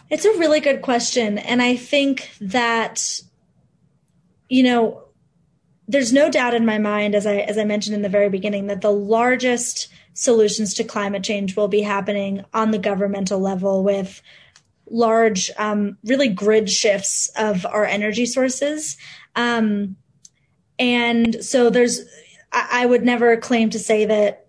It's 0.08 0.24
a 0.24 0.38
really 0.38 0.60
good 0.60 0.82
question. 0.82 1.38
And 1.38 1.60
I 1.60 1.76
think 1.76 2.30
that, 2.40 3.20
you 4.48 4.62
know, 4.62 5.02
there's 5.88 6.12
no 6.12 6.30
doubt 6.30 6.54
in 6.54 6.66
my 6.66 6.78
mind, 6.78 7.14
as 7.14 7.26
I 7.26 7.36
as 7.36 7.58
I 7.58 7.64
mentioned 7.64 7.96
in 7.96 8.02
the 8.02 8.08
very 8.08 8.28
beginning, 8.28 8.66
that 8.66 8.80
the 8.80 8.92
largest 8.92 9.88
solutions 10.14 10.74
to 10.74 10.84
climate 10.84 11.22
change 11.22 11.56
will 11.56 11.68
be 11.68 11.82
happening 11.82 12.44
on 12.54 12.70
the 12.70 12.78
governmental 12.78 13.38
level 13.38 13.84
with 13.84 14.22
large, 14.88 15.50
um, 15.58 15.98
really 16.04 16.28
grid 16.28 16.70
shifts 16.70 17.28
of 17.36 17.66
our 17.66 17.84
energy 17.84 18.24
sources. 18.24 18.96
Um, 19.34 19.96
and 20.78 21.44
so 21.44 21.70
there's, 21.70 22.02
I, 22.52 22.82
I 22.82 22.86
would 22.86 23.04
never 23.04 23.36
claim 23.36 23.70
to 23.70 23.78
say 23.78 24.04
that, 24.06 24.46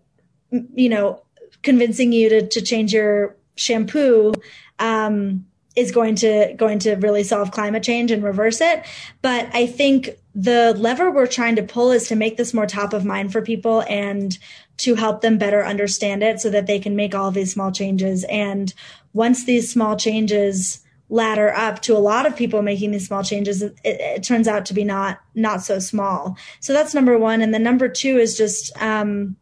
you 0.52 0.90
know, 0.90 1.24
convincing 1.64 2.12
you 2.12 2.30
to, 2.30 2.48
to 2.48 2.62
change 2.62 2.94
your 2.94 3.36
shampoo 3.56 4.34
um, 4.80 5.47
is 5.78 5.92
going 5.92 6.16
to 6.16 6.54
going 6.58 6.80
to 6.80 6.96
really 6.96 7.24
solve 7.24 7.52
climate 7.52 7.84
change 7.84 8.10
and 8.10 8.24
reverse 8.24 8.60
it. 8.60 8.84
But 9.22 9.48
I 9.54 9.68
think 9.68 10.10
the 10.34 10.74
lever 10.76 11.12
we're 11.12 11.28
trying 11.28 11.56
to 11.58 11.64
pull 11.64 11.92
is 11.92 12.08
to 12.08 12.16
make 12.16 12.36
this 12.36 12.54
more 12.54 12.66
top 12.66 12.94
of 12.94 13.06
mind 13.06 13.32
for 13.32 13.44
people 13.44 13.84
and 13.88 14.38
to 14.78 14.96
help 14.96 15.22
them 15.22 15.38
better 15.38 15.64
understand 15.64 16.24
it 16.24 16.42
so 16.42 16.50
that 16.50 16.66
they 16.66 16.80
can 16.80 16.96
make 16.96 17.14
all 17.14 17.30
these 17.30 17.54
small 17.54 17.72
changes. 17.72 18.26
And 18.26 18.74
once 19.14 19.46
these 19.46 19.72
small 19.72 19.96
changes 19.96 20.84
ladder 21.10 21.54
up 21.56 21.82
to 21.84 21.96
a 21.96 22.00
lot 22.00 22.26
of 22.26 22.36
people 22.36 22.64
making 22.64 22.90
these 22.90 23.08
small 23.08 23.24
changes, 23.24 23.62
it, 23.62 23.76
it 23.84 24.24
turns 24.24 24.48
out 24.48 24.66
to 24.66 24.74
be 24.74 24.84
not 24.84 25.20
not 25.36 25.62
so 25.62 25.78
small. 25.78 26.38
So 26.60 26.74
that's 26.74 26.96
number 26.96 27.20
one. 27.20 27.44
And 27.44 27.54
then 27.54 27.62
number 27.62 27.88
two 27.88 28.18
is 28.18 28.36
just 28.36 28.76
um, 28.82 29.36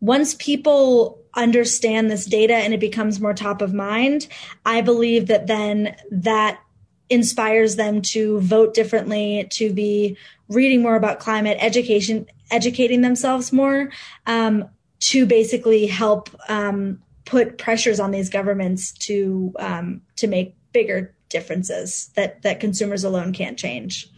once 0.00 0.34
people 0.34 1.19
understand 1.34 2.10
this 2.10 2.26
data 2.26 2.54
and 2.54 2.74
it 2.74 2.80
becomes 2.80 3.20
more 3.20 3.34
top 3.34 3.62
of 3.62 3.72
mind, 3.74 4.26
I 4.64 4.80
believe 4.80 5.26
that 5.28 5.46
then 5.46 5.96
that 6.10 6.60
inspires 7.08 7.76
them 7.76 8.02
to 8.02 8.40
vote 8.40 8.72
differently, 8.74 9.46
to 9.50 9.72
be 9.72 10.16
reading 10.48 10.82
more 10.82 10.96
about 10.96 11.18
climate 11.18 11.58
education, 11.60 12.26
educating 12.50 13.00
themselves 13.00 13.52
more, 13.52 13.90
um, 14.26 14.68
to 15.00 15.26
basically 15.26 15.86
help 15.86 16.30
um, 16.48 17.00
put 17.24 17.58
pressures 17.58 18.00
on 18.00 18.10
these 18.10 18.28
governments 18.28 18.92
to 18.92 19.52
um, 19.58 20.02
to 20.16 20.26
make 20.26 20.54
bigger 20.72 21.14
differences 21.28 22.10
that 22.16 22.42
that 22.42 22.60
consumers 22.60 23.04
alone 23.04 23.32
can't 23.32 23.58
change. 23.58 24.08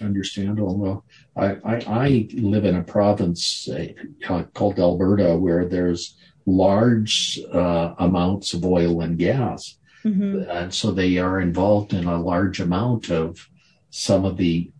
Understandable. 0.00 0.76
Well, 0.76 1.04
I, 1.36 1.56
I, 1.64 1.76
I 1.86 2.28
live 2.34 2.64
in 2.64 2.76
a 2.76 2.82
province 2.82 3.68
uh, 3.68 3.86
called 4.52 4.78
Alberta 4.78 5.36
where 5.38 5.64
there's 5.64 6.16
large 6.46 7.40
uh, 7.52 7.94
amounts 7.98 8.54
of 8.54 8.64
oil 8.64 9.00
and 9.00 9.18
gas. 9.18 9.76
Mm-hmm. 10.04 10.48
And 10.48 10.72
so 10.72 10.92
they 10.92 11.18
are 11.18 11.40
involved 11.40 11.92
in 11.92 12.04
a 12.04 12.22
large 12.22 12.60
amount 12.60 13.10
of 13.10 13.48
some 13.90 14.24
of 14.24 14.36
the 14.36 14.70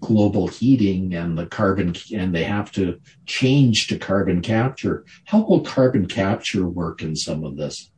global 0.00 0.46
heating 0.48 1.14
and 1.14 1.38
the 1.38 1.46
carbon, 1.46 1.94
and 2.14 2.34
they 2.34 2.44
have 2.44 2.70
to 2.72 3.00
change 3.26 3.86
to 3.88 3.98
carbon 3.98 4.40
capture. 4.40 5.04
How 5.24 5.40
will 5.40 5.60
carbon 5.60 6.06
capture 6.06 6.66
work 6.66 7.02
in 7.02 7.16
some 7.16 7.44
of 7.44 7.56
this? 7.56 7.90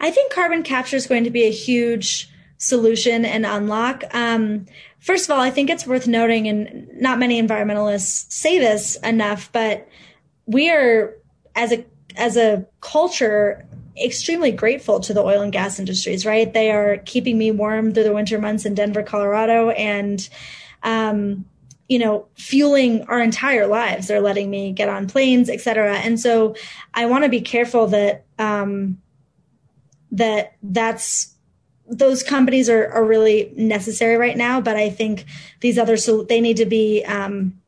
I 0.00 0.10
think 0.10 0.32
carbon 0.32 0.62
capture 0.62 0.96
is 0.96 1.06
going 1.06 1.24
to 1.24 1.30
be 1.30 1.44
a 1.44 1.52
huge 1.52 2.30
solution 2.58 3.24
and 3.24 3.46
unlock. 3.46 4.04
Um, 4.12 4.66
first 5.00 5.28
of 5.28 5.36
all, 5.36 5.42
I 5.42 5.50
think 5.50 5.70
it's 5.70 5.86
worth 5.86 6.06
noting, 6.06 6.48
and 6.48 6.88
not 7.00 7.18
many 7.18 7.40
environmentalists 7.40 8.32
say 8.32 8.58
this 8.58 8.96
enough, 8.96 9.50
but 9.52 9.88
we 10.46 10.70
are 10.70 11.14
as 11.54 11.72
a 11.72 11.84
as 12.16 12.36
a 12.36 12.66
culture 12.80 13.66
extremely 14.02 14.50
grateful 14.50 15.00
to 15.00 15.14
the 15.14 15.22
oil 15.22 15.40
and 15.40 15.52
gas 15.52 15.78
industries. 15.78 16.26
Right, 16.26 16.52
they 16.52 16.70
are 16.70 16.98
keeping 16.98 17.38
me 17.38 17.50
warm 17.50 17.92
through 17.92 18.04
the 18.04 18.14
winter 18.14 18.38
months 18.38 18.64
in 18.64 18.74
Denver, 18.74 19.02
Colorado, 19.02 19.70
and 19.70 20.28
um, 20.82 21.44
you 21.86 21.98
know, 21.98 22.26
fueling 22.34 23.02
our 23.08 23.20
entire 23.20 23.66
lives. 23.66 24.08
They're 24.08 24.22
letting 24.22 24.48
me 24.48 24.72
get 24.72 24.88
on 24.88 25.06
planes, 25.06 25.50
et 25.50 25.60
cetera. 25.60 25.96
And 25.96 26.18
so 26.18 26.56
I 26.94 27.04
want 27.04 27.24
to 27.24 27.28
be 27.30 27.42
careful 27.42 27.88
that, 27.88 28.24
um, 28.38 29.02
that 30.10 30.54
that's, 30.62 31.34
those 31.86 32.22
companies 32.22 32.70
are, 32.70 32.88
are 32.88 33.04
really 33.04 33.52
necessary 33.54 34.16
right 34.16 34.36
now. 34.36 34.62
But 34.62 34.76
I 34.76 34.88
think 34.88 35.26
these 35.60 35.78
other, 35.78 35.98
so 35.98 36.22
they 36.22 36.40
need 36.40 36.56
to 36.56 36.64
be, 36.64 37.04
um, 37.04 37.60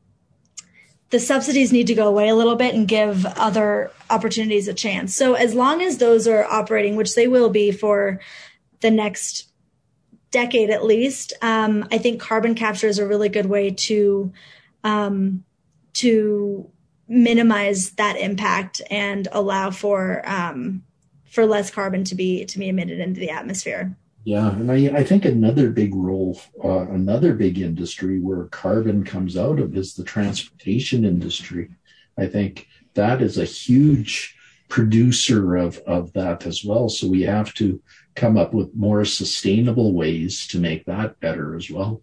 the 1.11 1.19
subsidies 1.19 1.71
need 1.71 1.85
to 1.87 1.95
go 1.95 2.07
away 2.07 2.27
a 2.27 2.35
little 2.35 2.55
bit 2.55 2.73
and 2.73 2.87
give 2.87 3.23
other 3.25 3.91
opportunities 4.09 4.67
a 4.67 4.73
chance. 4.73 5.15
So 5.15 5.33
as 5.33 5.53
long 5.53 5.81
as 5.81 5.97
those 5.97 6.27
are 6.27 6.45
operating, 6.45 6.95
which 6.95 7.15
they 7.15 7.27
will 7.27 7.49
be 7.49 7.71
for 7.71 8.19
the 8.81 8.91
next 8.91 9.51
decade 10.31 10.69
at 10.69 10.85
least, 10.85 11.33
um, 11.41 11.87
I 11.91 11.97
think 11.97 12.21
carbon 12.21 12.55
capture 12.55 12.87
is 12.87 12.99
a 12.99 13.07
really 13.07 13.29
good 13.29 13.47
way 13.47 13.71
to 13.71 14.31
um, 14.83 15.43
to 15.93 16.69
minimize 17.07 17.91
that 17.91 18.17
impact 18.17 18.81
and 18.91 19.27
allow 19.31 19.71
for 19.71 20.21
um, 20.29 20.83
for 21.25 21.45
less 21.45 21.69
carbon 21.71 22.03
to 22.05 22.15
be 22.15 22.45
to 22.45 22.59
be 22.59 22.69
emitted 22.69 22.99
into 22.99 23.19
the 23.19 23.29
atmosphere. 23.29 23.95
Yeah, 24.23 24.51
and 24.51 24.69
I, 24.69 24.75
I 24.93 25.03
think 25.05 25.23
another 25.23 25.69
big 25.69 25.95
role, 25.95 26.41
uh, 26.61 26.89
another 26.89 27.33
big 27.33 27.59
industry 27.59 28.19
where 28.19 28.43
carbon 28.45 29.05
comes 29.05 29.37
out 29.37 29.57
of 29.57 29.77
is 29.77 29.93
the 29.93 30.03
transportation 30.03 31.05
industry. 31.05 31.69
I 32.17 32.25
think 32.25 32.67
that 32.97 33.21
is 33.21 33.37
a 33.37 33.45
huge 33.45 34.35
producer 34.69 35.55
of 35.55 35.77
of 35.87 36.11
that 36.13 36.45
as 36.45 36.63
well. 36.63 36.89
So 36.89 37.07
we 37.07 37.21
have 37.23 37.53
to 37.55 37.81
come 38.15 38.37
up 38.37 38.53
with 38.53 38.75
more 38.75 39.05
sustainable 39.05 39.93
ways 39.93 40.45
to 40.47 40.59
make 40.59 40.85
that 40.85 41.19
better 41.19 41.55
as 41.55 41.69
well. 41.69 42.01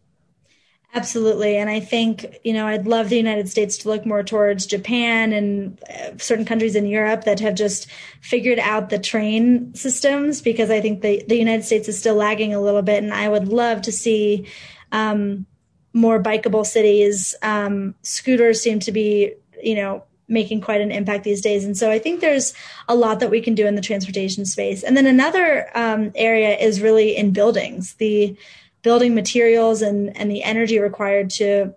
Absolutely. 0.95 1.57
And 1.57 1.69
I 1.69 1.81
think, 1.81 2.39
you 2.45 2.53
know, 2.53 2.69
I'd 2.69 2.87
love 2.87 3.09
the 3.09 3.17
United 3.17 3.49
States 3.49 3.79
to 3.79 3.89
look 3.89 4.07
more 4.07 4.23
towards 4.23 4.65
Japan 4.65 5.33
and 5.33 5.83
uh, 5.91 6.17
certain 6.19 6.45
countries 6.45 6.77
in 6.77 6.87
Europe 6.87 7.25
that 7.25 7.41
have 7.41 7.57
just 7.57 7.89
figured 8.21 8.61
out 8.61 8.91
the 8.91 8.99
train 9.01 9.75
systems 9.75 10.41
because 10.41 10.71
I 10.71 10.81
think 10.81 11.03
the, 11.03 11.25
the 11.27 11.37
United 11.37 11.65
States 11.65 11.89
is 11.89 11.99
still 11.99 12.15
lagging 12.15 12.55
a 12.55 12.61
little 12.61 12.83
bit. 12.83 13.03
And 13.03 13.13
I 13.13 13.29
would 13.29 13.49
love 13.49 13.83
to 13.83 13.93
see 13.93 14.47
um, 14.93 15.47
more 15.93 16.23
bikeable 16.23 16.65
cities. 16.65 17.35
Um, 17.43 17.97
scooters 18.03 18.61
seem 18.61 18.79
to 18.81 18.93
be, 18.93 19.35
you 19.61 19.75
know, 19.75 20.05
making 20.29 20.61
quite 20.61 20.81
an 20.81 20.91
impact 20.91 21.25
these 21.25 21.41
days. 21.41 21.65
And 21.65 21.77
so 21.77 21.91
I 21.91 21.99
think 21.99 22.21
there's 22.21 22.55
a 22.89 22.95
lot 22.95 23.21
that 23.21 23.31
we 23.31 23.41
can 23.41 23.55
do 23.55 23.67
in 23.67 23.75
the 23.75 23.83
transportation 23.83 24.47
space. 24.47 24.83
And 24.83 24.97
then 24.97 25.07
another 25.07 25.71
um, 25.75 26.13
area 26.15 26.57
is 26.57 26.81
really 26.81 27.17
in 27.17 27.33
buildings, 27.33 27.95
the 27.95 28.37
building 28.83 29.15
materials 29.15 29.83
and, 29.83 30.17
and 30.17 30.31
the 30.31 30.43
energy 30.43 30.79
required 30.79 31.31
to 31.31 31.75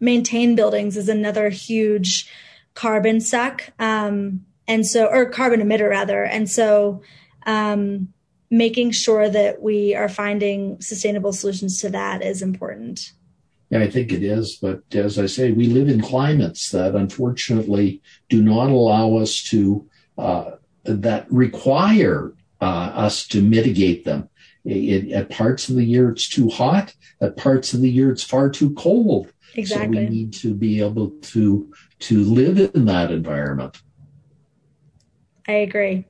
maintain 0.00 0.54
buildings 0.54 0.96
is 0.96 1.08
another 1.08 1.48
huge 1.48 2.30
carbon 2.74 3.20
suck. 3.20 3.70
Um, 3.78 4.44
and 4.66 4.86
so, 4.86 5.06
or 5.06 5.26
carbon 5.26 5.60
emitter 5.60 5.88
rather. 5.88 6.24
And 6.24 6.48
so, 6.48 7.02
um, 7.46 8.12
making 8.50 8.90
sure 8.92 9.28
that 9.28 9.60
we 9.60 9.94
are 9.94 10.08
finding 10.08 10.80
sustainable 10.80 11.32
solutions 11.32 11.80
to 11.80 11.90
that 11.90 12.22
is 12.22 12.42
important. 12.42 13.12
Yeah, 13.70 13.80
I 13.80 13.90
think 13.90 14.12
it 14.12 14.22
is. 14.22 14.56
But 14.56 14.82
as 14.92 15.18
I 15.18 15.26
say, 15.26 15.52
we 15.52 15.66
live 15.66 15.88
in 15.88 16.00
climates 16.00 16.70
that 16.70 16.94
unfortunately 16.94 18.02
do 18.28 18.42
not 18.42 18.70
allow 18.70 19.16
us 19.16 19.42
to, 19.44 19.88
uh, 20.16 20.52
that 20.84 21.30
require 21.30 22.32
uh, 22.60 22.64
us 22.64 23.26
to 23.28 23.42
mitigate 23.42 24.04
them. 24.04 24.28
It, 24.64 25.12
at 25.12 25.30
parts 25.30 25.68
of 25.68 25.76
the 25.76 25.84
year, 25.84 26.10
it's 26.10 26.28
too 26.28 26.48
hot. 26.48 26.94
At 27.20 27.36
parts 27.36 27.74
of 27.74 27.80
the 27.80 27.90
year, 27.90 28.10
it's 28.10 28.24
far 28.24 28.50
too 28.50 28.74
cold. 28.74 29.32
Exactly. 29.54 29.96
So 29.96 30.00
we 30.00 30.08
need 30.08 30.32
to 30.34 30.54
be 30.54 30.80
able 30.80 31.10
to 31.10 31.72
to 32.00 32.24
live 32.24 32.58
in 32.74 32.84
that 32.84 33.10
environment. 33.10 33.80
I 35.46 35.52
agree. 35.52 36.04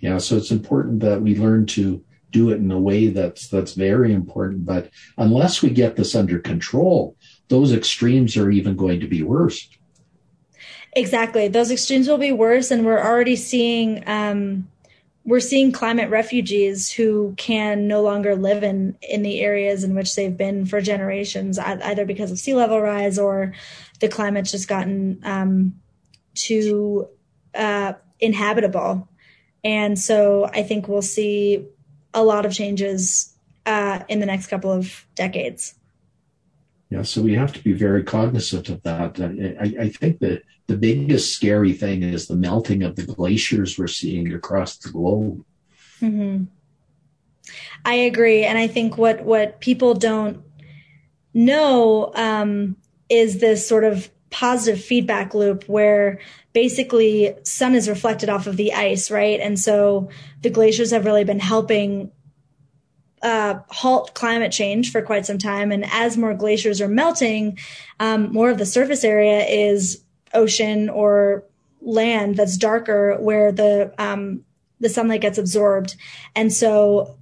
Yeah, 0.00 0.18
so 0.18 0.36
it's 0.36 0.50
important 0.50 1.00
that 1.00 1.22
we 1.22 1.36
learn 1.36 1.66
to 1.66 2.04
do 2.36 2.50
it 2.50 2.56
in 2.56 2.70
a 2.70 2.78
way 2.78 3.08
that's 3.08 3.48
that's 3.48 3.72
very 3.72 4.12
important. 4.12 4.66
But 4.66 4.90
unless 5.16 5.62
we 5.62 5.70
get 5.70 5.96
this 5.96 6.14
under 6.14 6.38
control, 6.38 7.16
those 7.48 7.72
extremes 7.72 8.36
are 8.36 8.50
even 8.50 8.76
going 8.76 9.00
to 9.00 9.06
be 9.06 9.22
worse. 9.22 9.68
Exactly, 10.92 11.48
those 11.48 11.70
extremes 11.70 12.08
will 12.08 12.18
be 12.18 12.32
worse, 12.32 12.70
and 12.70 12.84
we're 12.84 13.02
already 13.02 13.36
seeing 13.36 14.06
um, 14.06 14.68
we're 15.24 15.40
seeing 15.40 15.72
climate 15.72 16.10
refugees 16.10 16.90
who 16.90 17.34
can 17.36 17.88
no 17.88 18.02
longer 18.02 18.36
live 18.36 18.62
in 18.62 18.96
in 19.00 19.22
the 19.22 19.40
areas 19.40 19.82
in 19.82 19.94
which 19.94 20.14
they've 20.14 20.36
been 20.36 20.66
for 20.66 20.80
generations, 20.80 21.58
either 21.58 22.04
because 22.04 22.30
of 22.30 22.38
sea 22.38 22.54
level 22.54 22.80
rise 22.80 23.18
or 23.18 23.54
the 24.00 24.08
climate's 24.08 24.50
just 24.50 24.68
gotten 24.68 25.20
um, 25.24 25.74
too 26.34 27.08
uh, 27.54 27.94
inhabitable. 28.20 29.08
And 29.64 29.98
so 29.98 30.48
I 30.52 30.62
think 30.62 30.86
we'll 30.86 31.02
see 31.02 31.66
a 32.16 32.24
lot 32.24 32.46
of 32.46 32.52
changes 32.52 33.32
uh, 33.66 34.00
in 34.08 34.18
the 34.18 34.26
next 34.26 34.48
couple 34.48 34.72
of 34.72 35.06
decades. 35.14 35.74
Yeah, 36.90 37.02
so 37.02 37.20
we 37.20 37.34
have 37.34 37.52
to 37.52 37.62
be 37.62 37.72
very 37.72 38.02
cognizant 38.02 38.68
of 38.68 38.82
that. 38.84 39.20
I, 39.20 39.84
I, 39.84 39.88
think 39.88 40.20
that 40.20 40.42
the 40.68 40.76
biggest 40.76 41.34
scary 41.34 41.72
thing 41.72 42.04
is 42.04 42.26
the 42.26 42.36
melting 42.36 42.84
of 42.84 42.94
the 42.94 43.02
glaciers 43.02 43.76
we're 43.76 43.88
seeing 43.88 44.32
across 44.32 44.76
the 44.78 44.90
globe. 44.90 45.44
Mm-hmm. 46.00 46.44
I 47.84 47.94
agree, 47.94 48.44
and 48.44 48.56
I 48.56 48.68
think 48.68 48.96
what 48.96 49.24
what 49.24 49.60
people 49.60 49.94
don't 49.94 50.42
know 51.34 52.12
um, 52.14 52.76
is 53.08 53.38
this 53.38 53.66
sort 53.66 53.84
of 53.84 54.08
positive 54.30 54.82
feedback 54.82 55.34
loop 55.34 55.64
where 55.64 56.20
basically 56.56 57.34
sun 57.42 57.74
is 57.74 57.86
reflected 57.86 58.30
off 58.30 58.46
of 58.46 58.56
the 58.56 58.72
ice, 58.72 59.10
right? 59.10 59.40
And 59.40 59.60
so 59.60 60.08
the 60.40 60.48
glaciers 60.48 60.90
have 60.90 61.04
really 61.04 61.22
been 61.22 61.38
helping 61.38 62.10
uh, 63.20 63.58
halt 63.68 64.14
climate 64.14 64.52
change 64.52 64.90
for 64.90 65.02
quite 65.02 65.26
some 65.26 65.36
time. 65.36 65.70
And 65.70 65.84
as 65.92 66.16
more 66.16 66.32
glaciers 66.32 66.80
are 66.80 66.88
melting, 66.88 67.58
um, 68.00 68.32
more 68.32 68.48
of 68.48 68.56
the 68.56 68.64
surface 68.64 69.04
area 69.04 69.44
is 69.44 70.02
ocean 70.32 70.88
or 70.88 71.44
land 71.82 72.38
that's 72.38 72.56
darker 72.56 73.18
where 73.20 73.52
the 73.52 73.92
um, 73.98 74.42
the 74.80 74.88
sunlight 74.88 75.20
gets 75.20 75.36
absorbed. 75.36 75.94
And 76.34 76.50
so 76.50 77.18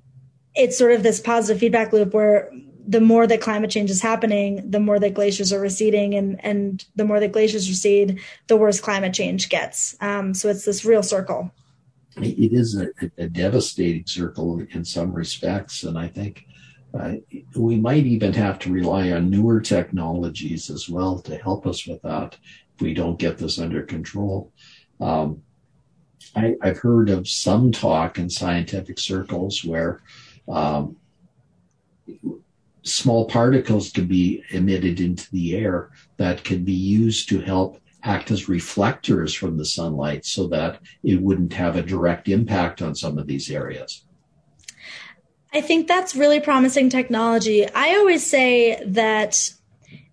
it's 0.55 0.79
sort 0.79 0.93
of 0.93 1.03
this 1.03 1.19
positive 1.19 1.59
feedback 1.59 1.93
loop 1.93 2.15
where 2.15 2.53
the 2.87 3.01
more 3.01 3.27
that 3.27 3.41
climate 3.41 3.71
change 3.71 3.91
is 3.91 4.03
happening, 4.03 4.71
the 4.71 4.81
more 4.81 4.99
that 4.99 5.15
glaciers 5.15 5.53
are 5.53 5.61
receding, 5.61 6.15
and 6.15 6.43
and 6.45 6.85
the 6.97 7.05
more 7.05 7.21
that 7.21 7.33
glaciers 7.33 7.69
recede, 7.69 8.21
the 8.47 8.57
worse 8.57 8.81
climate 8.81 9.15
change 9.15 9.49
gets. 9.49 9.97
Um, 10.01 10.35
so 10.35 10.49
it's 10.49 10.65
this 10.65 10.85
real 10.85 11.03
circle. 11.03 11.51
It 12.17 12.53
is 12.53 12.81
a, 12.81 12.91
a, 13.19 13.29
devastating 13.29 14.07
circle 14.07 14.65
in 14.71 14.85
some 14.85 15.13
respects, 15.13 15.83
and 15.83 15.99
I 15.99 16.07
think 16.07 16.47
uh, 16.97 17.15
we 17.57 17.77
might 17.77 18.07
even 18.07 18.33
have 18.35 18.61
to 18.61 18.73
rely 18.73 19.11
on 19.11 19.31
newer 19.31 19.61
technologies 19.61 20.71
as 20.71 20.89
well 20.89 21.19
to 21.23 21.37
help 21.37 21.67
us 21.67 21.89
with 21.89 22.03
that 22.03 22.37
if 22.75 22.81
we 22.81 22.95
don't 22.95 23.19
get 23.19 23.39
this 23.39 23.59
under 23.59 23.83
control. 23.83 24.53
Um, 25.01 25.43
I, 26.37 26.55
have 26.63 26.79
heard 26.79 27.11
of 27.11 27.29
some 27.29 27.73
talk 27.73 28.19
in 28.19 28.31
scientific 28.31 29.01
circles 29.01 29.65
where 29.65 30.01
um, 30.49 30.97
small 32.85 33.27
particles 33.27 33.91
can 33.91 34.07
be 34.07 34.45
emitted 34.51 35.01
into 35.01 35.31
the 35.33 35.57
air 35.57 35.91
that 36.19 36.45
can 36.45 36.65
be 36.65 36.73
used 36.73 37.29
to 37.31 37.41
help 37.41 37.81
act 38.03 38.31
as 38.31 38.49
reflectors 38.49 39.33
from 39.33 39.57
the 39.57 39.65
sunlight 39.65 40.27
so 40.27 40.47
that 40.47 40.79
it 41.03 41.21
wouldn't 41.21 41.55
have 41.55 41.77
a 41.77 41.83
direct 41.83 42.29
impact 42.29 42.83
on 42.83 42.95
some 42.95 43.19
of 43.19 43.27
these 43.27 43.51
areas. 43.51 44.05
I 45.55 45.63
think 45.63 45.89
that's 45.89 46.15
really 46.15 46.41
promising 46.41 46.91
technology. 46.91 47.67
I 47.67 47.97
always 47.97 48.27
say 48.27 48.83
that 48.85 49.51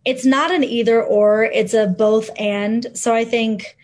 it's 0.06 0.26
not 0.26 0.52
an 0.52 0.64
either 0.64 1.04
or, 1.04 1.44
it's 1.44 1.74
a 1.74 1.88
both 1.88 2.30
and. 2.38 2.88
So 2.94 3.14
I 3.14 3.26
think 3.26 3.76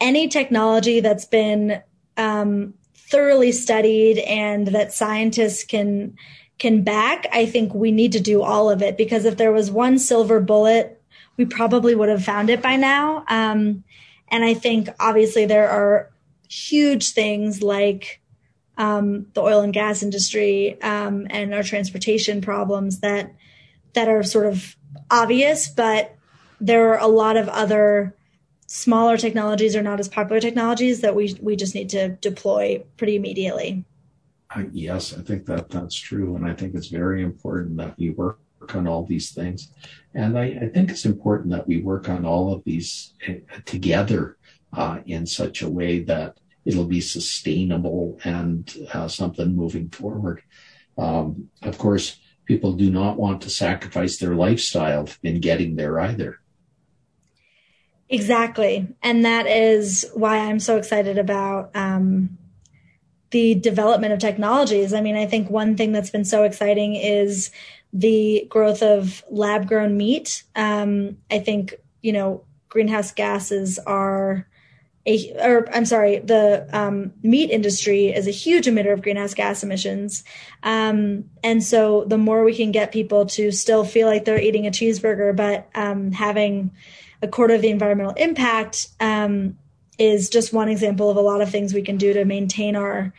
any 0.00 0.28
technology 0.28 1.00
that's 1.00 1.26
been 1.26 1.82
um, 2.16 2.74
thoroughly 2.94 3.52
studied 3.52 4.18
and 4.20 4.68
that 4.68 4.92
scientists 4.92 5.64
can 5.64 6.16
can 6.62 6.82
back, 6.82 7.26
I 7.32 7.44
think 7.44 7.74
we 7.74 7.90
need 7.90 8.12
to 8.12 8.20
do 8.20 8.40
all 8.40 8.70
of 8.70 8.82
it 8.82 8.96
because 8.96 9.24
if 9.24 9.36
there 9.36 9.50
was 9.50 9.68
one 9.68 9.98
silver 9.98 10.38
bullet, 10.38 11.02
we 11.36 11.44
probably 11.44 11.96
would 11.96 12.08
have 12.08 12.24
found 12.24 12.50
it 12.50 12.62
by 12.62 12.76
now. 12.76 13.24
Um, 13.26 13.82
and 14.28 14.44
I 14.44 14.54
think 14.54 14.88
obviously 15.00 15.44
there 15.44 15.68
are 15.68 16.12
huge 16.48 17.14
things 17.14 17.64
like 17.64 18.20
um, 18.78 19.26
the 19.34 19.40
oil 19.40 19.62
and 19.62 19.72
gas 19.72 20.04
industry 20.04 20.80
um, 20.82 21.26
and 21.30 21.52
our 21.52 21.64
transportation 21.64 22.40
problems 22.40 23.00
that 23.00 23.34
that 23.94 24.06
are 24.06 24.22
sort 24.22 24.46
of 24.46 24.76
obvious, 25.10 25.66
but 25.66 26.14
there 26.60 26.94
are 26.94 26.98
a 27.00 27.08
lot 27.08 27.36
of 27.36 27.48
other 27.48 28.14
smaller 28.68 29.16
technologies 29.16 29.74
or 29.74 29.82
not 29.82 29.98
as 29.98 30.08
popular 30.08 30.40
technologies 30.40 31.00
that 31.00 31.16
we 31.16 31.36
we 31.42 31.56
just 31.56 31.74
need 31.74 31.90
to 31.90 32.10
deploy 32.10 32.80
pretty 32.96 33.16
immediately. 33.16 33.84
Uh, 34.54 34.64
yes, 34.72 35.16
I 35.16 35.22
think 35.22 35.46
that 35.46 35.70
that's 35.70 35.96
true, 35.96 36.36
and 36.36 36.46
I 36.46 36.54
think 36.54 36.74
it's 36.74 36.88
very 36.88 37.22
important 37.22 37.76
that 37.78 37.98
we 37.98 38.10
work 38.10 38.38
on 38.74 38.86
all 38.86 39.04
these 39.04 39.32
things, 39.32 39.72
and 40.14 40.38
I, 40.38 40.44
I 40.44 40.68
think 40.68 40.90
it's 40.90 41.04
important 41.04 41.50
that 41.50 41.66
we 41.66 41.80
work 41.80 42.08
on 42.08 42.24
all 42.24 42.52
of 42.52 42.62
these 42.64 43.14
uh, 43.28 43.34
together 43.64 44.36
uh, 44.72 44.98
in 45.06 45.26
such 45.26 45.62
a 45.62 45.70
way 45.70 46.00
that 46.00 46.38
it'll 46.64 46.84
be 46.84 47.00
sustainable 47.00 48.18
and 48.24 48.74
uh, 48.92 49.08
something 49.08 49.56
moving 49.56 49.88
forward. 49.88 50.42
Um, 50.98 51.48
of 51.62 51.78
course, 51.78 52.18
people 52.44 52.72
do 52.72 52.90
not 52.90 53.16
want 53.16 53.42
to 53.42 53.50
sacrifice 53.50 54.18
their 54.18 54.34
lifestyle 54.34 55.08
in 55.22 55.40
getting 55.40 55.76
there 55.76 55.98
either. 55.98 56.38
Exactly. 58.08 58.94
And 59.02 59.24
that 59.24 59.46
is 59.46 60.08
why 60.12 60.38
I'm 60.38 60.60
so 60.60 60.76
excited 60.76 61.16
about 61.16 61.70
um, 61.74 62.36
the 63.32 63.54
development 63.56 64.12
of 64.12 64.18
technologies. 64.18 64.94
I 64.94 65.00
mean, 65.00 65.16
I 65.16 65.26
think 65.26 65.50
one 65.50 65.76
thing 65.76 65.92
that's 65.92 66.10
been 66.10 66.24
so 66.24 66.44
exciting 66.44 66.94
is 66.94 67.50
the 67.92 68.46
growth 68.48 68.82
of 68.82 69.24
lab 69.28 69.66
grown 69.66 69.96
meat. 69.96 70.44
Um, 70.54 71.18
I 71.30 71.40
think, 71.40 71.74
you 72.02 72.12
know, 72.12 72.44
greenhouse 72.68 73.12
gases 73.12 73.78
are 73.80 74.46
a, 75.04 75.32
or 75.42 75.68
I'm 75.74 75.84
sorry, 75.84 76.18
the 76.18 76.68
um, 76.72 77.12
meat 77.22 77.50
industry 77.50 78.06
is 78.06 78.28
a 78.28 78.30
huge 78.30 78.66
emitter 78.66 78.92
of 78.92 79.02
greenhouse 79.02 79.34
gas 79.34 79.64
emissions. 79.64 80.22
Um, 80.62 81.24
and 81.42 81.62
so 81.62 82.04
the 82.04 82.18
more 82.18 82.44
we 82.44 82.54
can 82.54 82.70
get 82.70 82.92
people 82.92 83.26
to 83.26 83.50
still 83.50 83.84
feel 83.84 84.06
like 84.06 84.24
they're 84.24 84.40
eating 84.40 84.66
a 84.66 84.70
cheeseburger, 84.70 85.34
but 85.34 85.68
um, 85.74 86.12
having 86.12 86.70
a 87.20 87.28
quarter 87.28 87.54
of 87.54 87.62
the 87.62 87.70
environmental 87.70 88.14
impact 88.14 88.88
um, 89.00 89.58
is 89.98 90.30
just 90.30 90.52
one 90.52 90.68
example 90.68 91.10
of 91.10 91.16
a 91.16 91.20
lot 91.20 91.40
of 91.40 91.50
things 91.50 91.74
we 91.74 91.82
can 91.82 91.96
do 91.96 92.12
to 92.12 92.24
maintain 92.24 92.76
our 92.76 93.12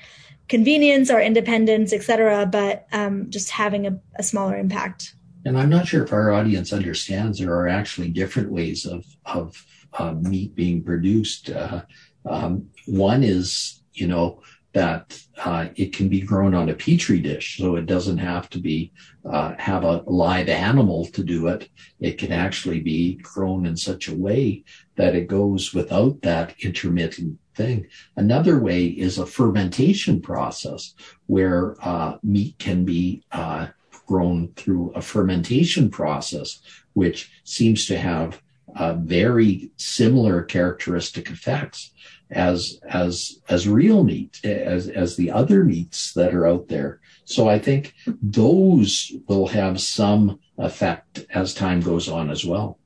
convenience, 0.50 1.10
our 1.10 1.22
independence, 1.22 1.94
et 1.94 2.04
cetera, 2.04 2.46
but 2.46 2.88
um, 2.92 3.30
just 3.30 3.50
having 3.50 3.88
a, 3.88 4.00
a 4.16 4.24
smaller 4.24 4.58
impact. 4.58 5.16
And 5.46 5.58
I'm 5.58 5.70
not 5.70 5.88
sure 5.88 6.04
if 6.04 6.14
our 6.14 6.32
audience 6.32 6.74
understands 6.74 7.40
there 7.40 7.54
are 7.54 7.68
actually 7.68 8.10
different 8.10 8.52
ways 8.52 8.86
of, 8.86 9.06
of 9.26 9.66
uh, 9.94 10.14
meat 10.14 10.56
being 10.56 10.84
produced. 10.84 11.50
Uh, 11.50 11.84
um, 12.26 12.70
one 12.88 13.24
is, 13.24 13.82
you 13.94 14.08
know, 14.08 14.42
that 14.74 15.20
uh, 15.38 15.68
it 15.76 15.94
can 15.96 16.10
be 16.10 16.22
grown 16.22 16.54
on 16.54 16.70
a 16.70 16.74
petri 16.74 17.20
dish, 17.20 17.58
so 17.58 17.76
it 17.76 17.86
doesn't 17.86 18.18
have 18.18 18.50
to 18.50 18.60
be 18.60 18.92
uh, 19.26 19.54
have 19.58 19.84
a 19.84 20.04
live 20.08 20.50
animal 20.50 21.06
to 21.06 21.24
do 21.24 21.48
it. 21.48 21.70
It 22.00 22.18
can 22.18 22.32
actually 22.32 22.80
be 22.80 23.16
grown 23.16 23.66
in 23.66 23.78
such 23.78 24.08
a 24.08 24.16
way 24.16 24.64
that 24.96 25.16
it 25.16 25.28
goes 25.28 25.74
without 25.74 26.22
that 26.24 26.56
intermittent 26.60 27.40
thing. 27.56 27.88
Another 28.16 28.60
way 28.60 28.86
is 28.86 29.18
a 29.18 29.26
fermentation 29.26 30.22
process 30.22 30.96
where 31.28 31.76
uh, 31.82 32.18
meat 32.24 32.58
can 32.58 32.84
be 32.84 33.24
uh, 33.32 33.68
grown 34.08 34.50
through 34.56 34.92
a 34.96 35.02
fermentation 35.02 35.90
process, 35.90 36.62
which 36.94 37.32
seems 37.44 37.86
to 37.86 37.98
have 37.98 38.42
uh, 38.76 38.94
very 38.96 39.70
similar 39.78 40.42
characteristic 40.42 41.30
effects 41.30 41.92
as 42.34 42.80
as 42.89 43.39
as 43.50 43.67
real 43.67 44.04
meat 44.04 44.43
as 44.43 44.88
as 44.89 45.15
the 45.15 45.32
other 45.32 45.63
meats 45.63 46.13
that 46.13 46.34
are 46.34 46.48
out 46.48 46.67
there. 46.67 47.00
So 47.26 47.48
i 47.48 47.58
think 47.60 47.93
those 48.22 49.12
will 49.28 49.48
have 49.48 49.82
some 49.82 50.39
effect 50.58 51.26
as 51.34 51.54
time 51.54 51.82
goes 51.82 52.10
on 52.10 52.30
as 52.30 52.46
well. 52.46 52.80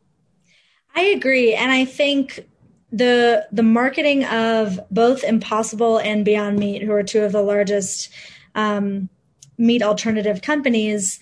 I 0.95 1.01
agree. 1.01 1.53
And 1.53 1.71
i 1.71 1.85
think 1.85 2.47
the 2.91 3.45
the 3.51 3.63
marketing 3.63 4.23
of 4.25 4.79
both 4.91 5.23
impossible 5.23 5.99
and 5.99 6.23
beyond 6.23 6.57
meat 6.57 6.81
who 6.81 6.91
are 6.91 7.03
two 7.03 7.23
of 7.23 7.33
the 7.33 7.41
largest 7.41 8.09
um, 8.55 9.09
meat 9.57 9.83
alternative 9.83 10.41
companies 10.41 11.19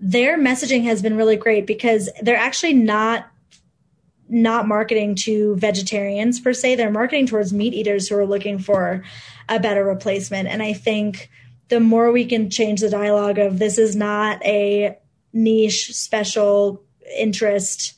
their 0.00 0.38
messaging 0.38 0.84
has 0.84 1.02
been 1.02 1.16
really 1.16 1.36
great 1.36 1.66
because 1.66 2.08
they're 2.22 2.36
actually 2.36 2.74
not 2.74 3.28
not 4.28 4.68
marketing 4.68 5.14
to 5.14 5.56
vegetarians 5.56 6.40
per 6.40 6.52
se. 6.52 6.74
They're 6.74 6.90
marketing 6.90 7.26
towards 7.26 7.52
meat 7.52 7.74
eaters 7.74 8.08
who 8.08 8.16
are 8.16 8.26
looking 8.26 8.58
for 8.58 9.04
a 9.48 9.58
better 9.58 9.84
replacement. 9.84 10.48
And 10.48 10.62
I 10.62 10.72
think 10.72 11.30
the 11.68 11.80
more 11.80 12.12
we 12.12 12.24
can 12.24 12.50
change 12.50 12.80
the 12.80 12.90
dialogue 12.90 13.38
of 13.38 13.58
this 13.58 13.78
is 13.78 13.96
not 13.96 14.44
a 14.44 14.96
niche 15.32 15.94
special 15.94 16.82
interest 17.16 17.94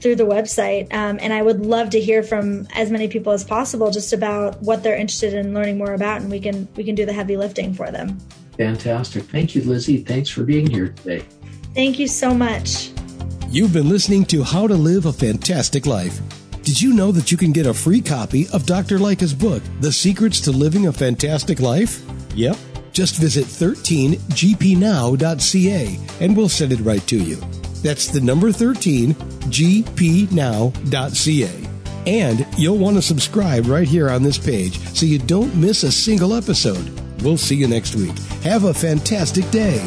through 0.00 0.16
the 0.16 0.24
website. 0.24 0.92
Um, 0.94 1.18
and 1.20 1.32
I 1.32 1.42
would 1.42 1.60
love 1.60 1.90
to 1.90 2.00
hear 2.00 2.22
from 2.22 2.66
as 2.74 2.90
many 2.90 3.06
people 3.06 3.32
as 3.32 3.44
possible 3.44 3.90
just 3.90 4.14
about 4.14 4.60
what 4.62 4.82
they're 4.82 4.96
interested 4.96 5.34
in 5.34 5.52
learning 5.52 5.78
more 5.78 5.92
about, 5.92 6.22
and 6.22 6.30
we 6.30 6.40
can 6.40 6.68
we 6.76 6.84
can 6.84 6.94
do 6.94 7.06
the 7.06 7.12
heavy 7.12 7.36
lifting 7.36 7.74
for 7.74 7.90
them. 7.90 8.18
Fantastic! 8.56 9.24
Thank 9.24 9.54
you, 9.54 9.62
Lizzie. 9.62 9.98
Thanks 9.98 10.28
for 10.28 10.42
being 10.42 10.68
here 10.68 10.88
today. 10.88 11.24
Thank 11.74 11.98
you 11.98 12.08
so 12.08 12.34
much. 12.34 12.90
You've 13.48 13.72
been 13.72 13.88
listening 13.88 14.24
to 14.26 14.42
How 14.42 14.66
to 14.66 14.74
Live 14.74 15.06
a 15.06 15.12
Fantastic 15.12 15.86
Life. 15.86 16.20
Did 16.62 16.80
you 16.80 16.92
know 16.92 17.10
that 17.10 17.32
you 17.32 17.36
can 17.36 17.52
get 17.52 17.66
a 17.66 17.74
free 17.74 18.00
copy 18.00 18.46
of 18.52 18.64
Dr. 18.64 18.98
Lycka's 18.98 19.34
book, 19.34 19.62
The 19.80 19.90
Secrets 19.90 20.40
to 20.42 20.52
Living 20.52 20.86
a 20.86 20.92
Fantastic 20.92 21.58
Life? 21.58 22.04
Yep 22.36 22.56
just 22.92 23.16
visit 23.16 23.44
13gpnow.ca 23.44 25.98
and 26.20 26.36
we'll 26.36 26.48
send 26.48 26.72
it 26.72 26.80
right 26.80 27.06
to 27.06 27.18
you. 27.18 27.36
That's 27.82 28.08
the 28.08 28.20
number 28.20 28.52
13 28.52 29.14
gpnow.ca. 29.14 30.30
And 32.06 32.46
you'll 32.56 32.78
want 32.78 32.96
to 32.96 33.02
subscribe 33.02 33.66
right 33.66 33.86
here 33.86 34.08
on 34.08 34.22
this 34.22 34.38
page 34.38 34.78
so 34.94 35.04
you 35.06 35.18
don't 35.18 35.54
miss 35.54 35.82
a 35.82 35.92
single 35.92 36.34
episode. 36.34 36.88
We'll 37.22 37.36
see 37.36 37.56
you 37.56 37.68
next 37.68 37.94
week. 37.94 38.16
Have 38.42 38.64
a 38.64 38.74
fantastic 38.74 39.48
day. 39.50 39.86